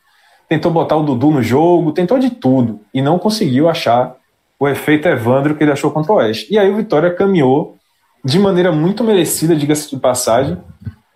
tentou 0.49 0.73
botar 0.73 0.97
o 0.97 1.03
Dudu 1.03 1.31
no 1.31 1.43
jogo, 1.43 1.93
tentou 1.93 2.19
de 2.19 2.31
tudo 2.31 2.81
e 2.95 3.03
não 3.03 3.19
conseguiu 3.19 3.69
achar 3.69 4.17
o 4.59 4.67
efeito 4.67 5.07
Evandro 5.07 5.55
que 5.55 5.63
ele 5.63 5.71
achou 5.71 5.91
contra 5.91 6.13
o 6.13 6.17
Oeste. 6.17 6.53
E 6.53 6.59
aí 6.59 6.71
o 6.71 6.77
Vitória 6.77 7.15
caminhou 7.15 7.77
de 8.25 8.39
maneira 8.39 8.73
muito 8.73 9.05
merecida, 9.05 9.55
diga-se 9.55 9.91
de 9.91 9.99
passagem, 9.99 10.57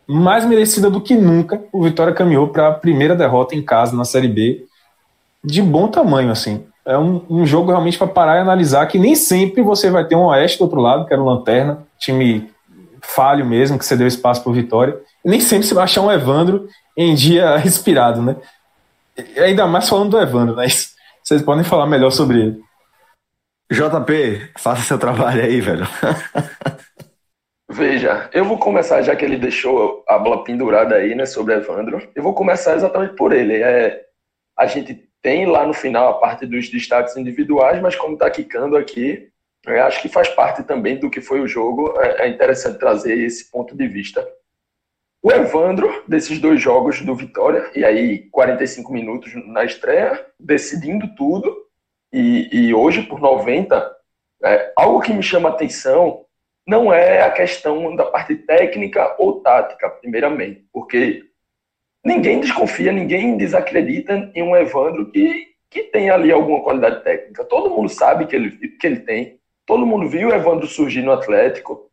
mais 0.06 0.44
merecida 0.44 0.90
do 0.90 1.00
que 1.00 1.14
nunca. 1.14 1.62
O 1.72 1.82
Vitória 1.82 2.12
caminhou 2.12 2.48
para 2.48 2.68
a 2.68 2.72
primeira 2.72 3.16
derrota 3.16 3.56
em 3.56 3.62
casa 3.62 3.96
na 3.96 4.04
Série 4.04 4.28
B, 4.28 4.66
de 5.44 5.60
bom 5.60 5.88
tamanho, 5.88 6.30
assim. 6.30 6.66
É 6.86 6.98
um, 6.98 7.24
um 7.28 7.46
jogo 7.46 7.70
realmente 7.70 7.98
para 7.98 8.06
parar 8.06 8.36
e 8.36 8.40
analisar 8.40 8.86
que 8.86 8.98
nem 8.98 9.14
sempre 9.14 9.62
você 9.62 9.90
vai 9.90 10.06
ter 10.06 10.16
um 10.16 10.26
Oeste 10.26 10.58
do 10.58 10.64
outro 10.64 10.80
lado, 10.80 11.06
que 11.06 11.12
era 11.12 11.22
o 11.22 11.26
Lanterna, 11.26 11.86
time 11.98 12.50
falho 13.02 13.44
mesmo, 13.44 13.78
que 13.78 13.84
você 13.84 13.96
deu 13.96 14.06
espaço 14.06 14.42
para 14.42 14.50
o 14.50 14.54
Vitória. 14.54 14.98
E 15.24 15.28
nem 15.28 15.40
sempre 15.40 15.66
você 15.66 15.74
vai 15.74 15.84
achar 15.84 16.02
um 16.02 16.10
Evandro 16.10 16.68
em 16.96 17.14
dia 17.14 17.60
inspirado, 17.64 18.22
né? 18.22 18.36
E 19.16 19.40
ainda 19.40 19.66
mais 19.66 19.88
falando 19.88 20.10
do 20.10 20.20
Evandro, 20.20 20.56
né? 20.56 20.66
Vocês 21.22 21.40
podem 21.40 21.64
falar 21.64 21.86
melhor 21.86 22.10
sobre 22.10 22.38
ele. 22.38 22.60
JP, 23.72 24.50
faça 24.58 24.82
seu 24.82 24.98
trabalho 24.98 25.42
aí, 25.42 25.58
velho. 25.60 25.86
Veja, 27.70 28.28
eu 28.32 28.44
vou 28.44 28.58
começar, 28.58 29.00
já 29.02 29.16
que 29.16 29.24
ele 29.24 29.38
deixou 29.38 30.04
a 30.06 30.18
bola 30.18 30.44
pendurada 30.44 30.96
aí, 30.96 31.14
né, 31.14 31.24
sobre 31.24 31.54
Evandro, 31.54 32.06
eu 32.14 32.22
vou 32.22 32.34
começar 32.34 32.76
exatamente 32.76 33.16
por 33.16 33.32
ele. 33.32 33.54
É, 33.54 34.02
a 34.56 34.66
gente 34.66 35.08
tem 35.24 35.46
lá 35.46 35.66
no 35.66 35.72
final 35.72 36.10
a 36.10 36.18
parte 36.18 36.44
dos 36.44 36.68
destaques 36.68 37.16
individuais, 37.16 37.80
mas 37.80 37.96
como 37.96 38.12
está 38.12 38.28
quicando 38.28 38.76
aqui, 38.76 39.30
acho 39.66 40.02
que 40.02 40.08
faz 40.10 40.28
parte 40.28 40.62
também 40.64 40.98
do 40.98 41.08
que 41.08 41.22
foi 41.22 41.40
o 41.40 41.48
jogo, 41.48 41.98
é, 41.98 42.26
é 42.26 42.28
interessante 42.28 42.78
trazer 42.78 43.18
esse 43.18 43.50
ponto 43.50 43.74
de 43.74 43.88
vista. 43.88 44.22
O 45.22 45.32
Evandro, 45.32 46.04
desses 46.06 46.38
dois 46.38 46.60
jogos 46.60 47.00
do 47.00 47.14
Vitória, 47.14 47.70
e 47.74 47.82
aí 47.82 48.28
45 48.28 48.92
minutos 48.92 49.32
na 49.46 49.64
estreia, 49.64 50.26
decidindo 50.38 51.08
tudo, 51.16 51.56
e, 52.12 52.50
e 52.52 52.74
hoje 52.74 53.02
por 53.04 53.18
90, 53.18 53.96
é, 54.44 54.72
algo 54.76 55.00
que 55.00 55.14
me 55.14 55.22
chama 55.22 55.48
atenção 55.48 56.26
não 56.66 56.92
é 56.92 57.22
a 57.22 57.30
questão 57.30 57.96
da 57.96 58.04
parte 58.04 58.36
técnica 58.36 59.16
ou 59.18 59.40
tática, 59.40 59.88
primeiramente, 59.88 60.66
porque 60.70 61.22
ninguém 62.04 62.40
desconfia, 62.40 62.92
ninguém 62.92 63.36
desacredita 63.36 64.30
em 64.34 64.42
um 64.42 64.54
Evandro 64.54 65.10
que, 65.10 65.54
que 65.70 65.84
tem 65.84 66.10
ali 66.10 66.30
alguma 66.30 66.62
qualidade 66.62 67.02
técnica. 67.02 67.44
Todo 67.44 67.70
mundo 67.70 67.88
sabe 67.88 68.26
que 68.26 68.36
ele, 68.36 68.50
que 68.50 68.86
ele 68.86 69.00
tem, 69.00 69.38
todo 69.64 69.86
mundo 69.86 70.08
viu 70.08 70.28
o 70.28 70.34
Evandro 70.34 70.66
surgir 70.66 71.02
no 71.02 71.12
Atlético, 71.12 71.90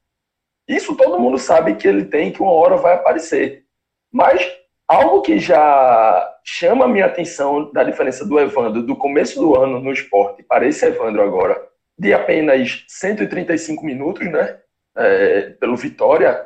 isso 0.67 0.95
todo 0.95 1.19
mundo 1.19 1.37
sabe 1.37 1.75
que 1.75 1.87
ele 1.87 2.05
tem, 2.05 2.31
que 2.31 2.41
uma 2.41 2.51
hora 2.51 2.77
vai 2.77 2.93
aparecer. 2.93 3.65
Mas 4.11 4.41
algo 4.87 5.21
que 5.21 5.39
já 5.39 6.29
chama 6.43 6.85
a 6.85 6.87
minha 6.87 7.05
atenção 7.05 7.71
da 7.71 7.83
diferença 7.83 8.25
do 8.25 8.39
Evandro 8.39 8.81
do 8.81 8.95
começo 8.95 9.39
do 9.39 9.55
ano 9.55 9.79
no 9.79 9.91
esporte 9.91 10.43
para 10.43 10.67
esse 10.67 10.85
Evandro 10.85 11.21
agora, 11.21 11.61
de 11.97 12.13
apenas 12.13 12.83
135 12.87 13.85
minutos, 13.85 14.29
né? 14.29 14.59
É, 14.95 15.51
pelo 15.51 15.77
Vitória, 15.77 16.45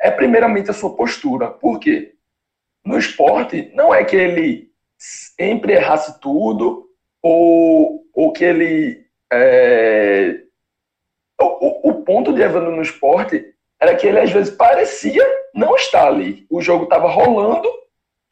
é 0.00 0.10
primeiramente 0.10 0.70
a 0.70 0.74
sua 0.74 0.94
postura. 0.94 1.48
Por 1.48 1.80
quê? 1.80 2.14
No 2.84 2.98
esporte, 2.98 3.70
não 3.74 3.94
é 3.94 4.04
que 4.04 4.16
ele 4.16 4.72
sempre 4.98 5.72
errasse 5.72 6.20
tudo 6.20 6.88
ou, 7.22 8.04
ou 8.12 8.32
que 8.32 8.44
ele. 8.44 9.06
É... 9.32 10.40
O, 11.40 11.90
o, 11.90 11.94
ponto 12.04 12.32
de 12.32 12.40
Evandro 12.40 12.74
no 12.74 12.82
esporte 12.82 13.44
era 13.80 13.96
que 13.96 14.06
ele 14.06 14.20
às 14.20 14.30
vezes 14.30 14.54
parecia 14.54 15.24
não 15.54 15.74
estar 15.74 16.06
ali. 16.06 16.46
O 16.50 16.60
jogo 16.60 16.84
estava 16.84 17.08
rolando 17.08 17.68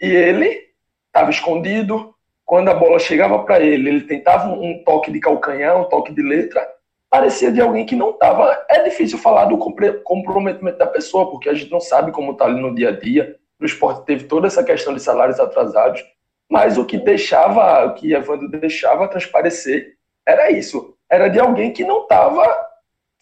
e 0.00 0.06
ele 0.06 0.68
estava 1.06 1.30
escondido. 1.30 2.14
Quando 2.44 2.68
a 2.68 2.74
bola 2.74 2.98
chegava 2.98 3.42
para 3.44 3.60
ele, 3.60 3.88
ele 3.88 4.00
tentava 4.02 4.48
um 4.48 4.82
toque 4.84 5.10
de 5.10 5.20
calcanhar, 5.20 5.80
um 5.80 5.88
toque 5.88 6.12
de 6.12 6.22
letra. 6.22 6.66
Parecia 7.08 7.50
de 7.50 7.60
alguém 7.60 7.84
que 7.84 7.96
não 7.96 8.10
estava. 8.10 8.64
É 8.68 8.82
difícil 8.82 9.18
falar 9.18 9.46
do 9.46 9.58
comprometimento 9.58 10.78
da 10.78 10.86
pessoa, 10.86 11.30
porque 11.30 11.48
a 11.48 11.54
gente 11.54 11.70
não 11.70 11.80
sabe 11.80 12.12
como 12.12 12.32
está 12.32 12.44
ali 12.44 12.60
no 12.60 12.74
dia 12.74 12.90
a 12.90 12.92
dia. 12.92 13.36
No 13.60 13.66
esporte 13.66 14.06
teve 14.06 14.24
toda 14.24 14.46
essa 14.46 14.64
questão 14.64 14.94
de 14.94 15.02
salários 15.02 15.38
atrasados, 15.38 16.02
mas 16.50 16.78
o 16.78 16.84
que 16.84 16.98
deixava, 16.98 17.86
o 17.86 17.94
que 17.94 18.12
Evandro 18.12 18.48
deixava 18.48 19.06
transparecer 19.06 19.94
era 20.26 20.50
isso. 20.50 20.94
Era 21.10 21.28
de 21.28 21.38
alguém 21.38 21.72
que 21.72 21.84
não 21.84 22.02
estava 22.02 22.42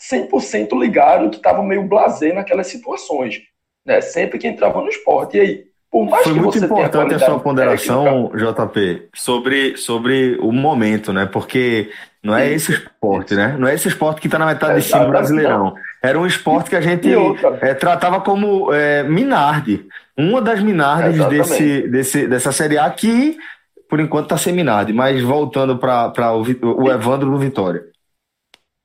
100% 0.00 0.78
ligado, 0.78 1.30
que 1.30 1.36
estava 1.36 1.62
meio 1.62 1.82
blasé 1.82 2.32
naquelas 2.32 2.68
situações. 2.68 3.40
Né? 3.84 4.00
Sempre 4.00 4.38
que 4.38 4.46
entrava 4.46 4.80
no 4.80 4.88
esporte. 4.88 5.36
E 5.36 5.40
aí, 5.40 5.64
por 5.90 6.04
mais 6.04 6.22
Foi 6.22 6.34
que 6.34 6.40
muito 6.40 6.58
você 6.58 6.64
importante 6.64 7.14
a 7.14 7.18
sua 7.18 7.40
ponderação, 7.40 8.28
técnica, 8.28 8.66
JP, 8.66 9.08
sobre, 9.14 9.76
sobre 9.76 10.36
o 10.40 10.52
momento, 10.52 11.12
né? 11.12 11.26
Porque 11.26 11.90
não 12.22 12.36
é 12.36 12.50
esse 12.50 12.72
esporte, 12.72 13.34
né? 13.34 13.56
Não 13.58 13.66
é 13.66 13.74
esse 13.74 13.88
esporte 13.88 14.20
que 14.20 14.26
está 14.26 14.38
na 14.38 14.46
metade 14.46 14.80
de 14.80 14.86
cima 14.86 15.04
do 15.04 15.10
Brasileirão. 15.10 15.74
Era 16.02 16.18
um 16.18 16.26
esporte 16.26 16.70
que 16.70 16.76
a 16.76 16.80
gente 16.80 17.08
é, 17.60 17.74
tratava 17.74 18.20
como 18.20 18.72
é, 18.72 19.02
Minardi. 19.02 19.86
Uma 20.16 20.40
das 20.40 20.62
Minardes 20.62 21.24
desse, 21.26 21.88
desse, 21.88 22.26
dessa 22.26 22.52
Série 22.52 22.78
A 22.78 22.88
que, 22.90 23.36
por 23.88 23.98
enquanto, 24.00 24.24
está 24.24 24.38
sem 24.38 24.52
Minardi. 24.52 24.92
Mas 24.92 25.20
voltando 25.22 25.78
para 25.78 26.32
o, 26.32 26.42
o 26.84 26.90
Evandro 26.90 27.30
do 27.30 27.38
Vitória. 27.38 27.84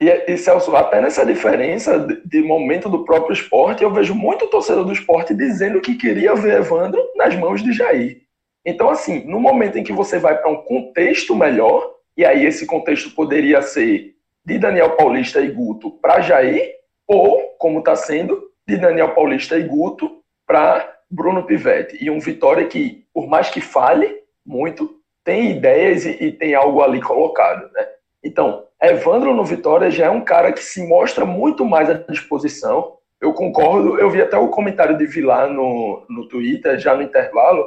E, 0.02 0.34
e, 0.34 0.38
Celso, 0.38 0.76
até 0.76 1.00
nessa 1.00 1.26
diferença 1.26 2.00
de, 2.00 2.22
de, 2.26 2.42
momento 2.42 2.90
do 2.90 3.06
próprio 3.06 3.34
esporte, 3.34 3.84
eu 3.84 3.92
vejo 3.92 4.14
muito 4.14 4.48
torcedor 4.48 4.84
do 4.84 4.92
esporte 4.92 5.34
dizendo 5.34 5.80
que 5.80 5.96
queria 5.96 6.36
ver 6.36 6.58
Evandro 6.58 7.02
nas 7.16 7.36
mãos 7.36 7.64
de 7.64 7.72
Jair. 7.72 8.22
Então, 8.66 8.90
assim, 8.90 9.24
no 9.26 9.40
momento 9.40 9.78
em 9.78 9.84
que 9.84 9.94
você 9.94 10.18
vai 10.20 10.38
para 10.38 10.50
um 10.50 10.64
contexto 10.64 11.36
melhor, 11.36 11.90
e 12.18 12.26
aí 12.26 12.46
esse 12.46 12.66
contexto 12.66 13.12
poderia 13.12 13.62
ser 13.62 14.14
de 14.46 14.58
Daniel 14.58 14.92
Paulista 14.92 15.40
e 15.40 15.50
Guto 15.50 15.92
para 16.02 16.22
Jair, 16.22 16.70
ou, 17.08 17.56
como 17.58 17.80
está 17.80 17.96
sendo, 17.96 18.52
de 18.68 18.78
Daniel 18.78 19.14
Paulista 19.14 19.58
e 19.58 19.64
Guto 19.64 20.22
para 20.46 20.98
Bruno 21.10 21.44
Pivetti. 21.44 22.04
E 22.04 22.10
um 22.10 22.20
Vitória 22.20 22.66
que, 22.66 23.06
por 23.14 23.28
mais 23.28 23.50
que 23.50 23.62
fale 23.62 24.24
muito, 24.46 25.00
tem 25.24 25.52
ideias 25.52 26.06
e, 26.06 26.12
e 26.12 26.32
tem 26.32 26.54
algo 26.56 26.82
ali 26.82 27.02
colocado. 27.02 27.72
Né? 27.72 27.88
Então, 28.24 28.66
Evandro 28.82 29.34
no 29.34 29.46
Vitória 29.46 29.90
já 29.90 30.06
é 30.06 30.10
um 30.10 30.22
cara 30.22 30.52
que 30.52 30.64
se 30.64 30.86
mostra 30.86 31.26
muito 31.26 31.66
mais 31.66 31.90
à 31.90 31.94
disposição. 31.94 32.98
Eu 33.20 33.34
concordo, 33.34 33.98
eu 33.98 34.10
vi 34.10 34.22
até 34.22 34.38
o 34.38 34.50
comentário 34.50 34.98
de 34.98 35.06
Vilar 35.06 35.50
no, 35.50 36.06
no 36.10 36.28
Twitter, 36.28 36.78
já 36.78 36.94
no 36.94 37.02
intervalo, 37.02 37.64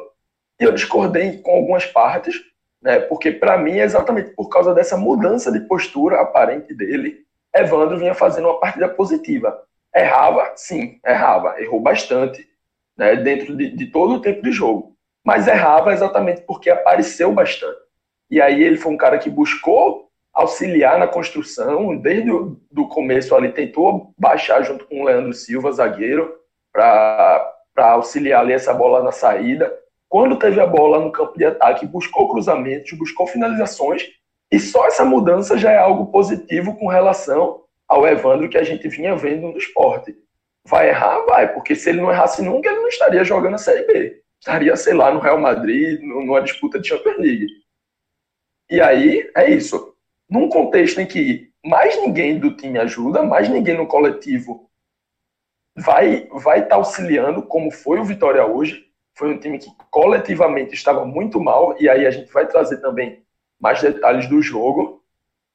e 0.61 0.65
eu 0.65 0.73
discordei 0.73 1.39
com 1.39 1.53
algumas 1.53 1.87
partes, 1.87 2.43
né, 2.83 3.01
porque 3.01 3.33
para 3.33 3.57
mim 3.57 3.79
é 3.79 3.85
exatamente 3.85 4.31
por 4.31 4.49
causa 4.49 4.75
dessa 4.75 4.97
mudança 4.97 5.51
de 5.51 5.61
postura 5.61 6.21
aparente 6.21 6.75
dele, 6.75 7.26
Evandro 7.61 7.99
vinha 7.99 8.15
fazendo 8.15 8.49
uma 8.49 8.61
partida 8.61 8.89
positiva. 8.89 9.63
Errava, 9.95 10.53
sim, 10.57 11.01
errava, 11.05 11.61
errou 11.61 11.81
bastante, 11.81 12.47
né, 12.97 13.17
dentro 13.17 13.57
de, 13.57 13.71
de 13.71 13.87
todo 13.87 14.15
o 14.15 14.21
tempo 14.21 14.43
de 14.43 14.53
jogo. 14.53 14.95
Mas 15.25 15.49
errava 15.49 15.93
exatamente 15.93 16.43
porque 16.43 16.71
apareceu 16.71 17.33
bastante. 17.33 17.79
E 18.31 18.41
aí 18.41 18.63
ele 18.63 18.77
foi 18.77 18.93
um 18.93 18.97
cara 18.97 19.19
que 19.19 19.31
buscou 19.31 20.07
auxiliar 20.37 20.99
na 20.99 21.07
construção, 21.07 21.97
desde 21.97 22.31
o 22.31 22.61
do 22.71 22.87
começo 22.87 23.35
ali, 23.35 23.53
tentou 23.53 24.13
baixar 24.19 24.63
junto 24.63 24.85
com 24.85 25.01
o 25.01 25.05
Leandro 25.05 25.33
Silva, 25.33 25.73
zagueiro, 25.73 26.31
para 26.71 27.55
auxiliar 27.75 28.43
ali 28.43 28.53
essa 28.53 28.75
bola 28.75 29.03
na 29.03 29.13
saída. 29.13 29.73
Quando 30.09 30.39
teve 30.39 30.61
a 30.61 30.67
bola 30.67 31.01
no 31.01 31.11
campo 31.11 31.39
de 31.39 31.45
ataque, 31.47 31.87
buscou 31.87 32.29
cruzamentos, 32.29 32.93
buscou 32.93 33.27
finalizações, 33.27 34.05
e 34.51 34.61
só 34.61 34.87
essa 34.87 35.05
mudança 35.05 35.59
já 35.59 35.73
é 35.73 35.79
algo 35.79 36.07
positivo 36.07 36.77
com 36.77 36.89
relação 36.89 37.65
ao 37.89 38.07
Evandro 38.07 38.49
que 38.49 38.59
a 38.59 38.65
gente 38.65 38.89
vinha 38.89 39.17
vendo 39.17 39.49
no 39.49 39.59
esporte. 39.59 40.17
Vai 40.65 40.89
errar? 40.89 41.21
Vai, 41.27 41.53
porque 41.53 41.75
se 41.75 41.91
ele 41.91 42.01
não 42.01 42.11
errasse 42.11 42.43
nunca, 42.43 42.69
ele 42.69 42.81
não 42.81 42.89
estaria 42.89 43.25
jogando 43.25 43.55
a 43.55 43.59
Série 43.59 43.87
B. 43.87 44.23
Estaria, 44.41 44.77
sei 44.77 44.95
lá, 44.95 45.13
no 45.13 45.21
Real 45.21 45.41
Madrid, 45.41 46.01
numa 46.01 46.41
disputa 46.41 46.79
de 46.81 46.89
Champions 46.89 47.19
League. 47.19 47.47
E 48.69 48.81
aí, 48.81 49.31
é 49.37 49.51
isso 49.51 49.97
num 50.29 50.49
contexto 50.49 51.01
em 51.01 51.07
que 51.07 51.51
mais 51.65 52.01
ninguém 52.01 52.39
do 52.39 52.57
time 52.57 52.79
ajuda, 52.79 53.23
mais 53.23 53.49
ninguém 53.49 53.77
no 53.77 53.87
coletivo 53.87 54.69
vai 55.77 56.29
vai 56.33 56.59
estar 56.59 56.71
tá 56.71 56.77
auxiliando, 56.77 57.43
como 57.43 57.71
foi 57.71 57.99
o 57.99 58.05
Vitória 58.05 58.45
hoje. 58.45 58.87
Foi 59.15 59.33
um 59.33 59.39
time 59.39 59.59
que 59.59 59.71
coletivamente 59.91 60.75
estava 60.75 61.07
muito 61.07 61.41
mal, 61.41 61.77
e 61.81 61.89
aí 61.89 62.07
a 62.07 62.11
gente 62.11 62.31
vai 62.33 62.47
trazer 62.47 62.79
também 62.79 63.25
mais 63.61 63.81
detalhes 63.81 64.29
do 64.29 64.41
jogo. 64.43 65.03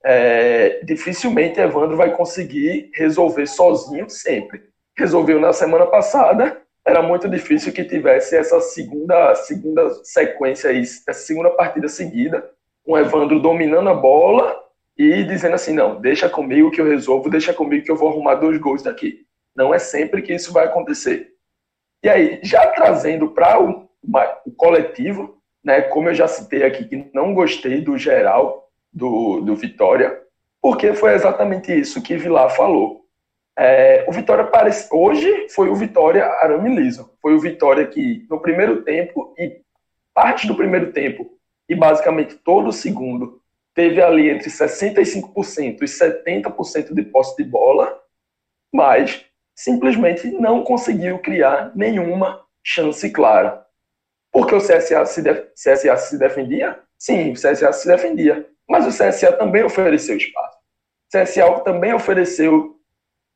É, 0.04 0.84
dificilmente 0.84 1.60
Evandro 1.60 1.96
vai 1.96 2.16
conseguir 2.16 2.90
resolver 2.94 3.46
sozinho 3.48 4.10
sempre. 4.10 4.64
Resolveu 4.98 5.40
na 5.40 5.54
semana 5.54 5.86
passada, 5.86 6.62
era 6.86 7.02
muito 7.02 7.30
difícil 7.30 7.72
que 7.72 7.84
tivesse 7.84 8.36
essa 8.36 8.60
segunda, 8.60 9.36
segunda 9.36 9.94
sequência, 10.04 10.70
essa 10.72 11.14
segunda 11.14 11.52
partida 11.52 11.88
seguida, 11.88 12.50
com 12.84 12.98
Evandro 12.98 13.40
dominando 13.40 13.90
a 13.90 13.94
bola 13.94 14.60
e 14.98 15.24
dizendo 15.24 15.56
assim, 15.56 15.74
não, 15.74 16.02
deixa 16.02 16.28
comigo 16.28 16.72
que 16.72 16.82
eu 16.82 16.86
resolvo, 16.86 17.30
deixa 17.30 17.54
comigo 17.54 17.86
que 17.86 17.92
eu 17.92 17.96
vou 17.96 18.10
arrumar 18.10 18.36
dois 18.36 18.58
gols 18.58 18.82
daqui. 18.82 19.26
Não 19.56 19.74
é 19.74 19.80
sempre 19.80 20.22
que 20.22 20.34
isso 20.34 20.52
vai 20.52 20.66
acontecer. 20.66 21.32
E 22.04 22.10
aí, 22.10 22.40
já 22.44 22.66
trazendo 22.68 23.30
para 23.30 23.62
o, 23.62 23.88
o, 24.46 24.52
coletivo, 24.52 25.41
né, 25.64 25.82
como 25.82 26.10
eu 26.10 26.14
já 26.14 26.28
citei 26.28 26.64
aqui, 26.64 26.86
que 26.86 27.10
não 27.14 27.34
gostei 27.34 27.82
do 27.82 27.98
geral 27.98 28.70
do, 28.92 29.42
do 29.42 29.56
Vitória, 29.56 30.20
porque 30.62 30.94
foi 30.94 31.14
exatamente 31.14 31.72
isso 31.72 32.02
que 32.02 32.18
Vilar 32.18 32.50
falou. 32.56 33.02
É, 33.58 34.06
o 34.08 34.12
Vitória 34.12 34.46
parece, 34.46 34.88
hoje 34.92 35.48
foi 35.50 35.70
o 35.70 35.76
Vitória 35.76 36.26
arame 36.26 36.76
liso. 36.76 37.12
Foi 37.22 37.34
o 37.34 37.40
Vitória 37.40 37.86
que, 37.86 38.26
no 38.30 38.40
primeiro 38.40 38.84
tempo 38.84 39.34
e 39.38 39.62
parte 40.14 40.48
do 40.48 40.56
primeiro 40.56 40.92
tempo, 40.92 41.30
e 41.68 41.76
basicamente 41.76 42.36
todo 42.36 42.68
o 42.68 42.74
segundo, 42.74 43.42
teve 43.74 44.02
ali 44.02 44.30
entre 44.30 44.50
65% 44.50 45.82
e 45.82 45.86
70% 45.86 46.94
de 46.94 47.04
posse 47.04 47.38
de 47.38 47.44
bola, 47.44 47.98
mas 48.74 49.26
simplesmente 49.56 50.28
não 50.32 50.64
conseguiu 50.64 51.20
criar 51.20 51.72
nenhuma 51.76 52.42
chance 52.64 53.10
clara. 53.10 53.66
Porque 54.32 54.56
o 54.56 54.60
CSA 54.60 55.06
se, 55.06 55.22
CSA 55.54 55.98
se 55.98 56.18
defendia? 56.18 56.80
Sim, 56.98 57.32
o 57.32 57.34
CSA 57.34 57.74
se 57.74 57.88
defendia. 57.88 58.48
Mas 58.70 58.86
o 58.86 58.90
CSA 58.90 59.34
também 59.34 59.64
ofereceu 59.64 60.16
espaço. 60.16 60.58
O 61.14 61.18
CSA 61.18 61.60
também 61.64 61.94
ofereceu 61.94 62.78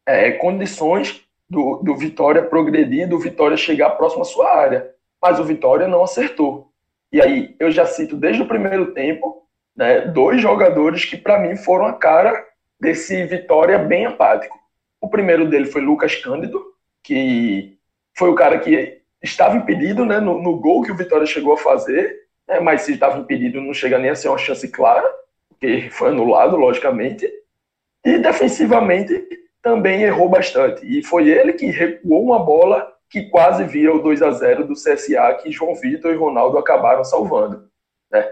é, 0.06 0.32
condições 0.32 1.22
do, 1.50 1.82
do 1.84 1.96
Vitória 1.96 2.44
progredir, 2.44 3.08
do 3.08 3.20
Vitória 3.20 3.58
chegar 3.58 3.92
próximo 3.92 4.22
à 4.22 4.26
sua 4.26 4.56
área. 4.56 4.92
Mas 5.22 5.40
o 5.40 5.44
Vitória 5.44 5.88
não 5.88 6.04
acertou. 6.04 6.72
E 7.12 7.22
aí, 7.22 7.56
eu 7.60 7.70
já 7.72 7.86
cito 7.86 8.16
desde 8.16 8.42
o 8.42 8.48
primeiro 8.48 8.94
tempo 8.94 9.46
né, 9.76 10.02
dois 10.02 10.42
jogadores 10.42 11.04
que, 11.04 11.18
para 11.18 11.40
mim, 11.40 11.56
foram 11.56 11.86
a 11.86 11.94
cara 11.94 12.46
desse 12.80 13.26
Vitória 13.26 13.78
bem 13.78 14.06
apático. 14.06 14.58
O 15.02 15.10
primeiro 15.10 15.50
dele 15.50 15.66
foi 15.66 15.82
Lucas 15.82 16.16
Cândido, 16.16 16.64
que 17.04 17.78
foi 18.18 18.30
o 18.30 18.36
cara 18.36 18.60
que 18.60 18.95
estava 19.22 19.58
impedido 19.58 20.06
né, 20.06 20.20
no, 20.20 20.42
no 20.42 20.58
gol 20.60 20.84
que 20.84 20.92
o 20.92 20.96
Vitória 20.96 21.26
chegou 21.26 21.54
a 21.54 21.58
fazer, 21.58 22.26
né, 22.48 22.60
mas 22.60 22.82
se 22.82 22.94
estava 22.94 23.18
impedido 23.18 23.62
não 23.62 23.74
chega 23.74 23.98
nem 23.98 24.10
a 24.10 24.16
ser 24.16 24.30
uma 24.30 24.38
chance 24.38 24.68
clara, 24.70 25.10
porque 25.50 25.90
foi 25.90 26.10
anulado, 26.10 26.56
logicamente. 26.56 27.30
E 28.04 28.20
defensivamente 28.20 29.28
também 29.62 30.04
errou 30.04 30.30
bastante. 30.30 30.86
E 30.86 31.04
foi 31.04 31.28
ele 31.28 31.54
que 31.54 31.66
recuou 31.68 32.24
uma 32.24 32.40
bola 32.40 32.94
que 33.10 33.24
quase 33.30 33.64
vira 33.64 33.96
o 33.96 34.02
2 34.02 34.22
a 34.22 34.32
0 34.32 34.68
do 34.68 34.74
CSA, 34.74 35.40
que 35.42 35.52
João 35.52 35.74
Vitor 35.76 36.12
e 36.12 36.18
Ronaldo 36.18 36.58
acabaram 36.58 37.04
salvando. 37.04 37.68
Né? 38.12 38.30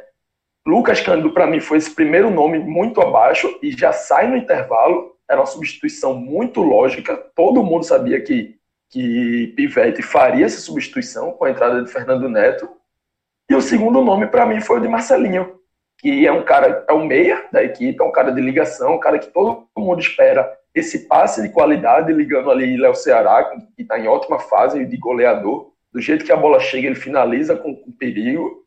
Lucas 0.65 1.02
Cândido, 1.02 1.34
para 1.34 1.48
mim, 1.48 1.60
foi 1.60 1.78
esse 1.78 1.93
primeiro 1.93 2.30
nome 2.30 2.60
muito 2.60 3.02
abaixo 3.02 3.58
e 3.62 3.72
já 3.72 3.91
sai 3.91 4.28
no 4.28 4.38
intervalo. 4.38 5.15
Era 5.30 5.39
uma 5.39 5.46
substituição 5.46 6.13
muito 6.13 6.62
lógica. 6.62 7.15
Todo 7.36 7.63
mundo 7.63 7.84
sabia 7.84 8.22
que, 8.22 8.56
que 8.94 9.48
Pivete 9.56 10.04
faria 10.04 10.46
essa 10.46 10.62
substituição 10.62 11.32
com 11.32 11.46
a 11.46 11.50
entrada 11.50 11.82
de 11.82 11.92
Fernando 11.92 12.30
Neto. 12.30 12.70
E 13.50 13.56
o 13.56 13.62
segundo 13.62 14.04
nome, 14.04 14.28
para 14.28 14.46
mim, 14.46 14.62
foi 14.62 14.78
o 14.78 14.80
de 14.80 14.88
Marcelinho, 14.88 15.60
que 15.98 16.28
é 16.28 16.32
um 16.32 16.44
cara, 16.44 16.86
é 16.88 16.94
um 16.94 17.04
meia 17.04 17.44
da 17.52 17.64
equipe, 17.64 18.00
é 18.00 18.06
um 18.06 18.12
cara 18.12 18.32
de 18.32 18.40
ligação, 18.40 18.94
um 18.94 19.00
cara 19.00 19.18
que 19.18 19.32
todo 19.32 19.68
mundo 19.76 20.00
espera 20.00 20.48
esse 20.76 21.08
passe 21.08 21.42
de 21.42 21.50
qualidade, 21.50 22.14
ligando 22.14 22.52
ali 22.52 22.78
Léo 22.78 22.94
Ceará, 22.94 23.44
que 23.76 23.82
está 23.82 23.98
em 23.98 24.08
ótima 24.08 24.38
fase 24.38 24.86
de 24.86 24.98
goleador. 24.98 25.72
Do 25.92 26.00
jeito 26.00 26.24
que 26.24 26.32
a 26.32 26.38
bola 26.38 26.60
chega, 26.60 26.86
ele 26.86 26.96
finaliza 26.96 27.56
com, 27.56 27.76
com 27.76 27.92
perigo. 27.92 28.64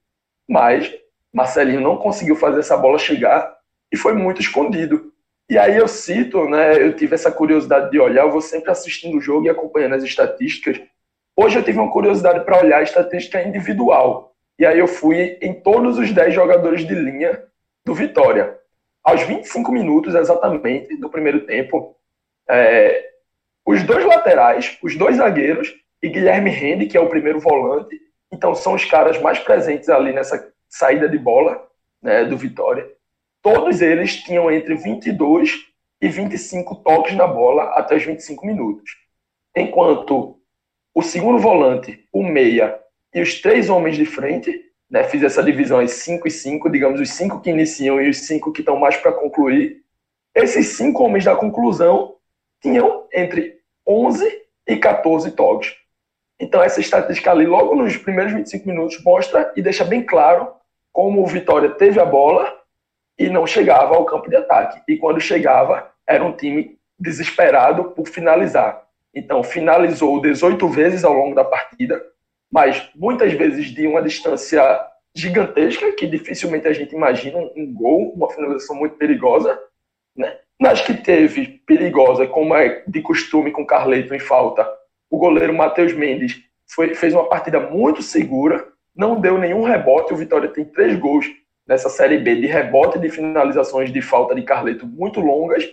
Mas 0.48 0.92
Marcelinho 1.32 1.80
não 1.80 1.98
conseguiu 1.98 2.34
fazer 2.34 2.58
essa 2.58 2.76
bola 2.76 2.98
chegar 2.98 3.56
e 3.92 3.96
foi 3.96 4.12
muito 4.12 4.40
escondido. 4.40 5.12
E 5.48 5.56
aí 5.56 5.76
eu 5.76 5.86
cito, 5.86 6.48
né, 6.48 6.82
eu 6.82 6.94
tive 6.96 7.14
essa 7.14 7.30
curiosidade 7.30 7.90
de 7.90 8.00
olhar, 8.00 8.24
eu 8.24 8.32
vou 8.32 8.40
sempre 8.40 8.70
assistindo 8.70 9.16
o 9.16 9.20
jogo 9.20 9.46
e 9.46 9.50
acompanhando 9.50 9.94
as 9.94 10.02
estatísticas. 10.02 10.80
Hoje 11.36 11.58
eu 11.58 11.62
tive 11.62 11.78
uma 11.78 11.92
curiosidade 11.92 12.44
para 12.44 12.58
olhar 12.58 12.78
a 12.78 12.82
estatística 12.82 13.40
individual. 13.40 14.34
E 14.58 14.66
aí 14.66 14.78
eu 14.78 14.88
fui 14.88 15.38
em 15.40 15.54
todos 15.54 15.98
os 15.98 16.12
10 16.12 16.34
jogadores 16.34 16.84
de 16.84 16.94
linha 16.94 17.44
do 17.84 17.94
Vitória. 17.94 18.58
Aos 19.04 19.22
25 19.22 19.70
minutos 19.70 20.14
exatamente 20.14 20.96
do 20.96 21.08
primeiro 21.08 21.46
tempo, 21.46 21.94
é, 22.48 23.10
os 23.64 23.82
dois 23.84 24.04
laterais, 24.04 24.78
os 24.82 24.96
dois 24.96 25.16
zagueiros 25.16 25.74
e 26.02 26.08
Guilherme 26.08 26.50
Rende, 26.50 26.86
que 26.86 26.96
é 26.96 27.00
o 27.00 27.08
primeiro 27.08 27.38
volante, 27.38 27.96
então 28.32 28.54
são 28.54 28.74
os 28.74 28.84
caras 28.84 29.20
mais 29.20 29.38
presentes 29.38 29.88
ali 29.88 30.12
nessa 30.12 30.52
saída 30.68 31.08
de 31.08 31.18
bola 31.18 31.68
né, 32.02 32.24
do 32.24 32.36
Vitória, 32.36 32.88
todos 33.46 33.80
eles 33.80 34.16
tinham 34.16 34.50
entre 34.50 34.74
22 34.74 35.66
e 36.02 36.08
25 36.08 36.74
toques 36.82 37.14
na 37.14 37.28
bola 37.28 37.62
até 37.76 37.94
os 37.94 38.02
25 38.02 38.44
minutos. 38.44 38.90
Enquanto 39.56 40.40
o 40.92 41.00
segundo 41.00 41.38
volante, 41.38 42.04
o 42.12 42.24
meia 42.24 42.76
e 43.14 43.20
os 43.20 43.40
três 43.40 43.70
homens 43.70 43.96
de 43.96 44.04
frente, 44.04 44.50
né, 44.90 45.04
fiz 45.04 45.22
essa 45.22 45.44
divisão 45.44 45.80
em 45.80 45.86
5 45.86 46.26
e 46.26 46.30
5, 46.30 46.68
digamos, 46.68 47.00
os 47.00 47.10
cinco 47.10 47.40
que 47.40 47.48
iniciam 47.48 48.02
e 48.02 48.10
os 48.10 48.26
cinco 48.26 48.50
que 48.50 48.62
estão 48.62 48.76
mais 48.80 48.96
para 48.96 49.12
concluir. 49.12 49.76
Esses 50.34 50.76
cinco 50.76 51.04
homens 51.04 51.24
da 51.24 51.36
conclusão 51.36 52.16
tinham 52.60 53.06
entre 53.14 53.60
11 53.86 54.28
e 54.66 54.76
14 54.76 55.30
toques. 55.30 55.72
Então, 56.40 56.60
essa 56.60 56.80
estatística 56.80 57.30
ali, 57.30 57.46
logo 57.46 57.76
nos 57.76 57.96
primeiros 57.96 58.32
25 58.32 58.68
minutos, 58.68 59.00
mostra 59.04 59.52
e 59.56 59.62
deixa 59.62 59.84
bem 59.84 60.02
claro 60.02 60.52
como 60.92 61.22
o 61.22 61.26
Vitória 61.28 61.70
teve 61.70 62.00
a 62.00 62.04
bola 62.04 62.55
e 63.18 63.28
não 63.28 63.46
chegava 63.46 63.94
ao 63.94 64.04
campo 64.04 64.28
de 64.28 64.36
ataque. 64.36 64.80
E 64.88 64.96
quando 64.96 65.20
chegava, 65.20 65.90
era 66.06 66.24
um 66.24 66.32
time 66.32 66.78
desesperado 66.98 67.84
por 67.92 68.08
finalizar. 68.08 68.82
Então, 69.14 69.42
finalizou 69.42 70.20
18 70.20 70.68
vezes 70.68 71.04
ao 71.04 71.12
longo 71.12 71.34
da 71.34 71.44
partida, 71.44 72.02
mas 72.52 72.90
muitas 72.94 73.32
vezes 73.32 73.66
de 73.66 73.86
uma 73.86 74.02
distância 74.02 74.62
gigantesca, 75.14 75.92
que 75.92 76.06
dificilmente 76.06 76.68
a 76.68 76.72
gente 76.72 76.94
imagina 76.94 77.38
um 77.38 77.72
gol, 77.72 78.12
uma 78.14 78.30
finalização 78.30 78.76
muito 78.76 78.96
perigosa. 78.96 79.58
Né? 80.14 80.36
Nas 80.60 80.82
que 80.82 80.94
teve 80.94 81.62
perigosa, 81.66 82.26
como 82.26 82.54
é 82.54 82.82
de 82.86 83.00
costume 83.00 83.50
com 83.50 83.66
Carleto 83.66 84.14
em 84.14 84.18
falta, 84.18 84.66
o 85.10 85.18
goleiro 85.18 85.54
Matheus 85.54 85.94
Mendes 85.94 86.42
foi, 86.66 86.94
fez 86.94 87.14
uma 87.14 87.28
partida 87.28 87.58
muito 87.58 88.02
segura, 88.02 88.68
não 88.94 89.20
deu 89.20 89.38
nenhum 89.38 89.62
rebote. 89.62 90.12
O 90.12 90.16
Vitória 90.16 90.48
tem 90.48 90.64
três 90.64 90.98
gols 90.98 91.26
nessa 91.66 91.88
Série 91.88 92.18
B 92.18 92.36
de 92.36 92.46
rebote 92.46 92.98
de 92.98 93.08
finalizações 93.08 93.92
de 93.92 94.00
falta 94.00 94.34
de 94.34 94.42
Carleto 94.42 94.86
muito 94.86 95.20
longas. 95.20 95.64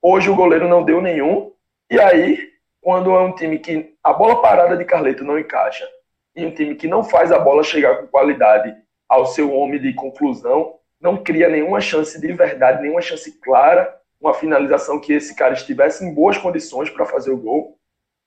Hoje 0.00 0.30
o 0.30 0.34
goleiro 0.34 0.68
não 0.68 0.84
deu 0.84 1.00
nenhum. 1.00 1.52
E 1.90 2.00
aí, 2.00 2.50
quando 2.80 3.10
é 3.10 3.20
um 3.20 3.34
time 3.34 3.58
que 3.58 3.94
a 4.02 4.12
bola 4.12 4.40
parada 4.40 4.76
de 4.76 4.84
Carleto 4.84 5.24
não 5.24 5.38
encaixa 5.38 5.86
e 6.34 6.44
um 6.44 6.50
time 6.50 6.74
que 6.74 6.88
não 6.88 7.04
faz 7.04 7.30
a 7.32 7.38
bola 7.38 7.62
chegar 7.62 7.96
com 7.96 8.06
qualidade 8.06 8.74
ao 9.08 9.26
seu 9.26 9.52
homem 9.52 9.80
de 9.80 9.92
conclusão, 9.94 10.76
não 11.00 11.16
cria 11.16 11.48
nenhuma 11.48 11.80
chance 11.80 12.20
de 12.20 12.32
verdade, 12.32 12.82
nenhuma 12.82 13.02
chance 13.02 13.40
clara, 13.40 13.94
uma 14.20 14.34
finalização 14.34 14.98
que 14.98 15.12
esse 15.12 15.36
cara 15.36 15.54
estivesse 15.54 16.04
em 16.04 16.12
boas 16.12 16.38
condições 16.38 16.90
para 16.90 17.06
fazer 17.06 17.30
o 17.30 17.36
gol 17.36 17.76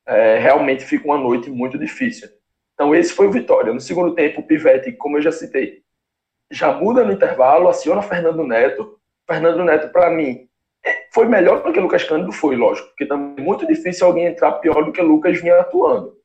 é, 0.10 0.39
realmente 0.39 0.84
fica 0.84 1.06
uma 1.06 1.17
noite 1.17 1.50
muito 1.50 1.78
difícil. 1.78 2.28
Então, 2.74 2.95
esse 2.95 3.13
foi 3.13 3.28
o 3.28 3.32
Vitória. 3.32 3.74
No 3.74 3.80
segundo 3.80 4.15
tempo, 4.15 4.41
o 4.41 4.43
Pivete, 4.43 4.91
como 4.93 5.17
eu 5.17 5.22
já 5.22 5.32
citei, 5.32 5.84
já 6.52 6.72
muda 6.74 7.04
no 7.04 7.12
intervalo, 7.12 7.70
aciona 7.70 8.02
Fernando 8.02 8.44
Neto. 8.44 8.98
Fernando 9.28 9.64
Neto, 9.64 9.92
para 9.92 10.10
mim, 10.10 10.48
é, 10.84 11.08
foi 11.14 11.26
melhor 11.26 11.62
do 11.62 11.72
que 11.72 11.80
Lucas 11.80 12.04
Cândido, 12.04 12.32
foi, 12.32 12.56
lógico, 12.56 12.88
porque 12.90 13.06
também 13.06 13.36
é 13.38 13.48
muito 13.48 13.68
difícil 13.68 14.08
alguém 14.08 14.26
entrar 14.26 14.54
pior 14.54 14.84
do 14.84 14.92
que 14.92 15.02
Lucas 15.02 15.40
vinha 15.40 15.60
atuando. 15.60 16.18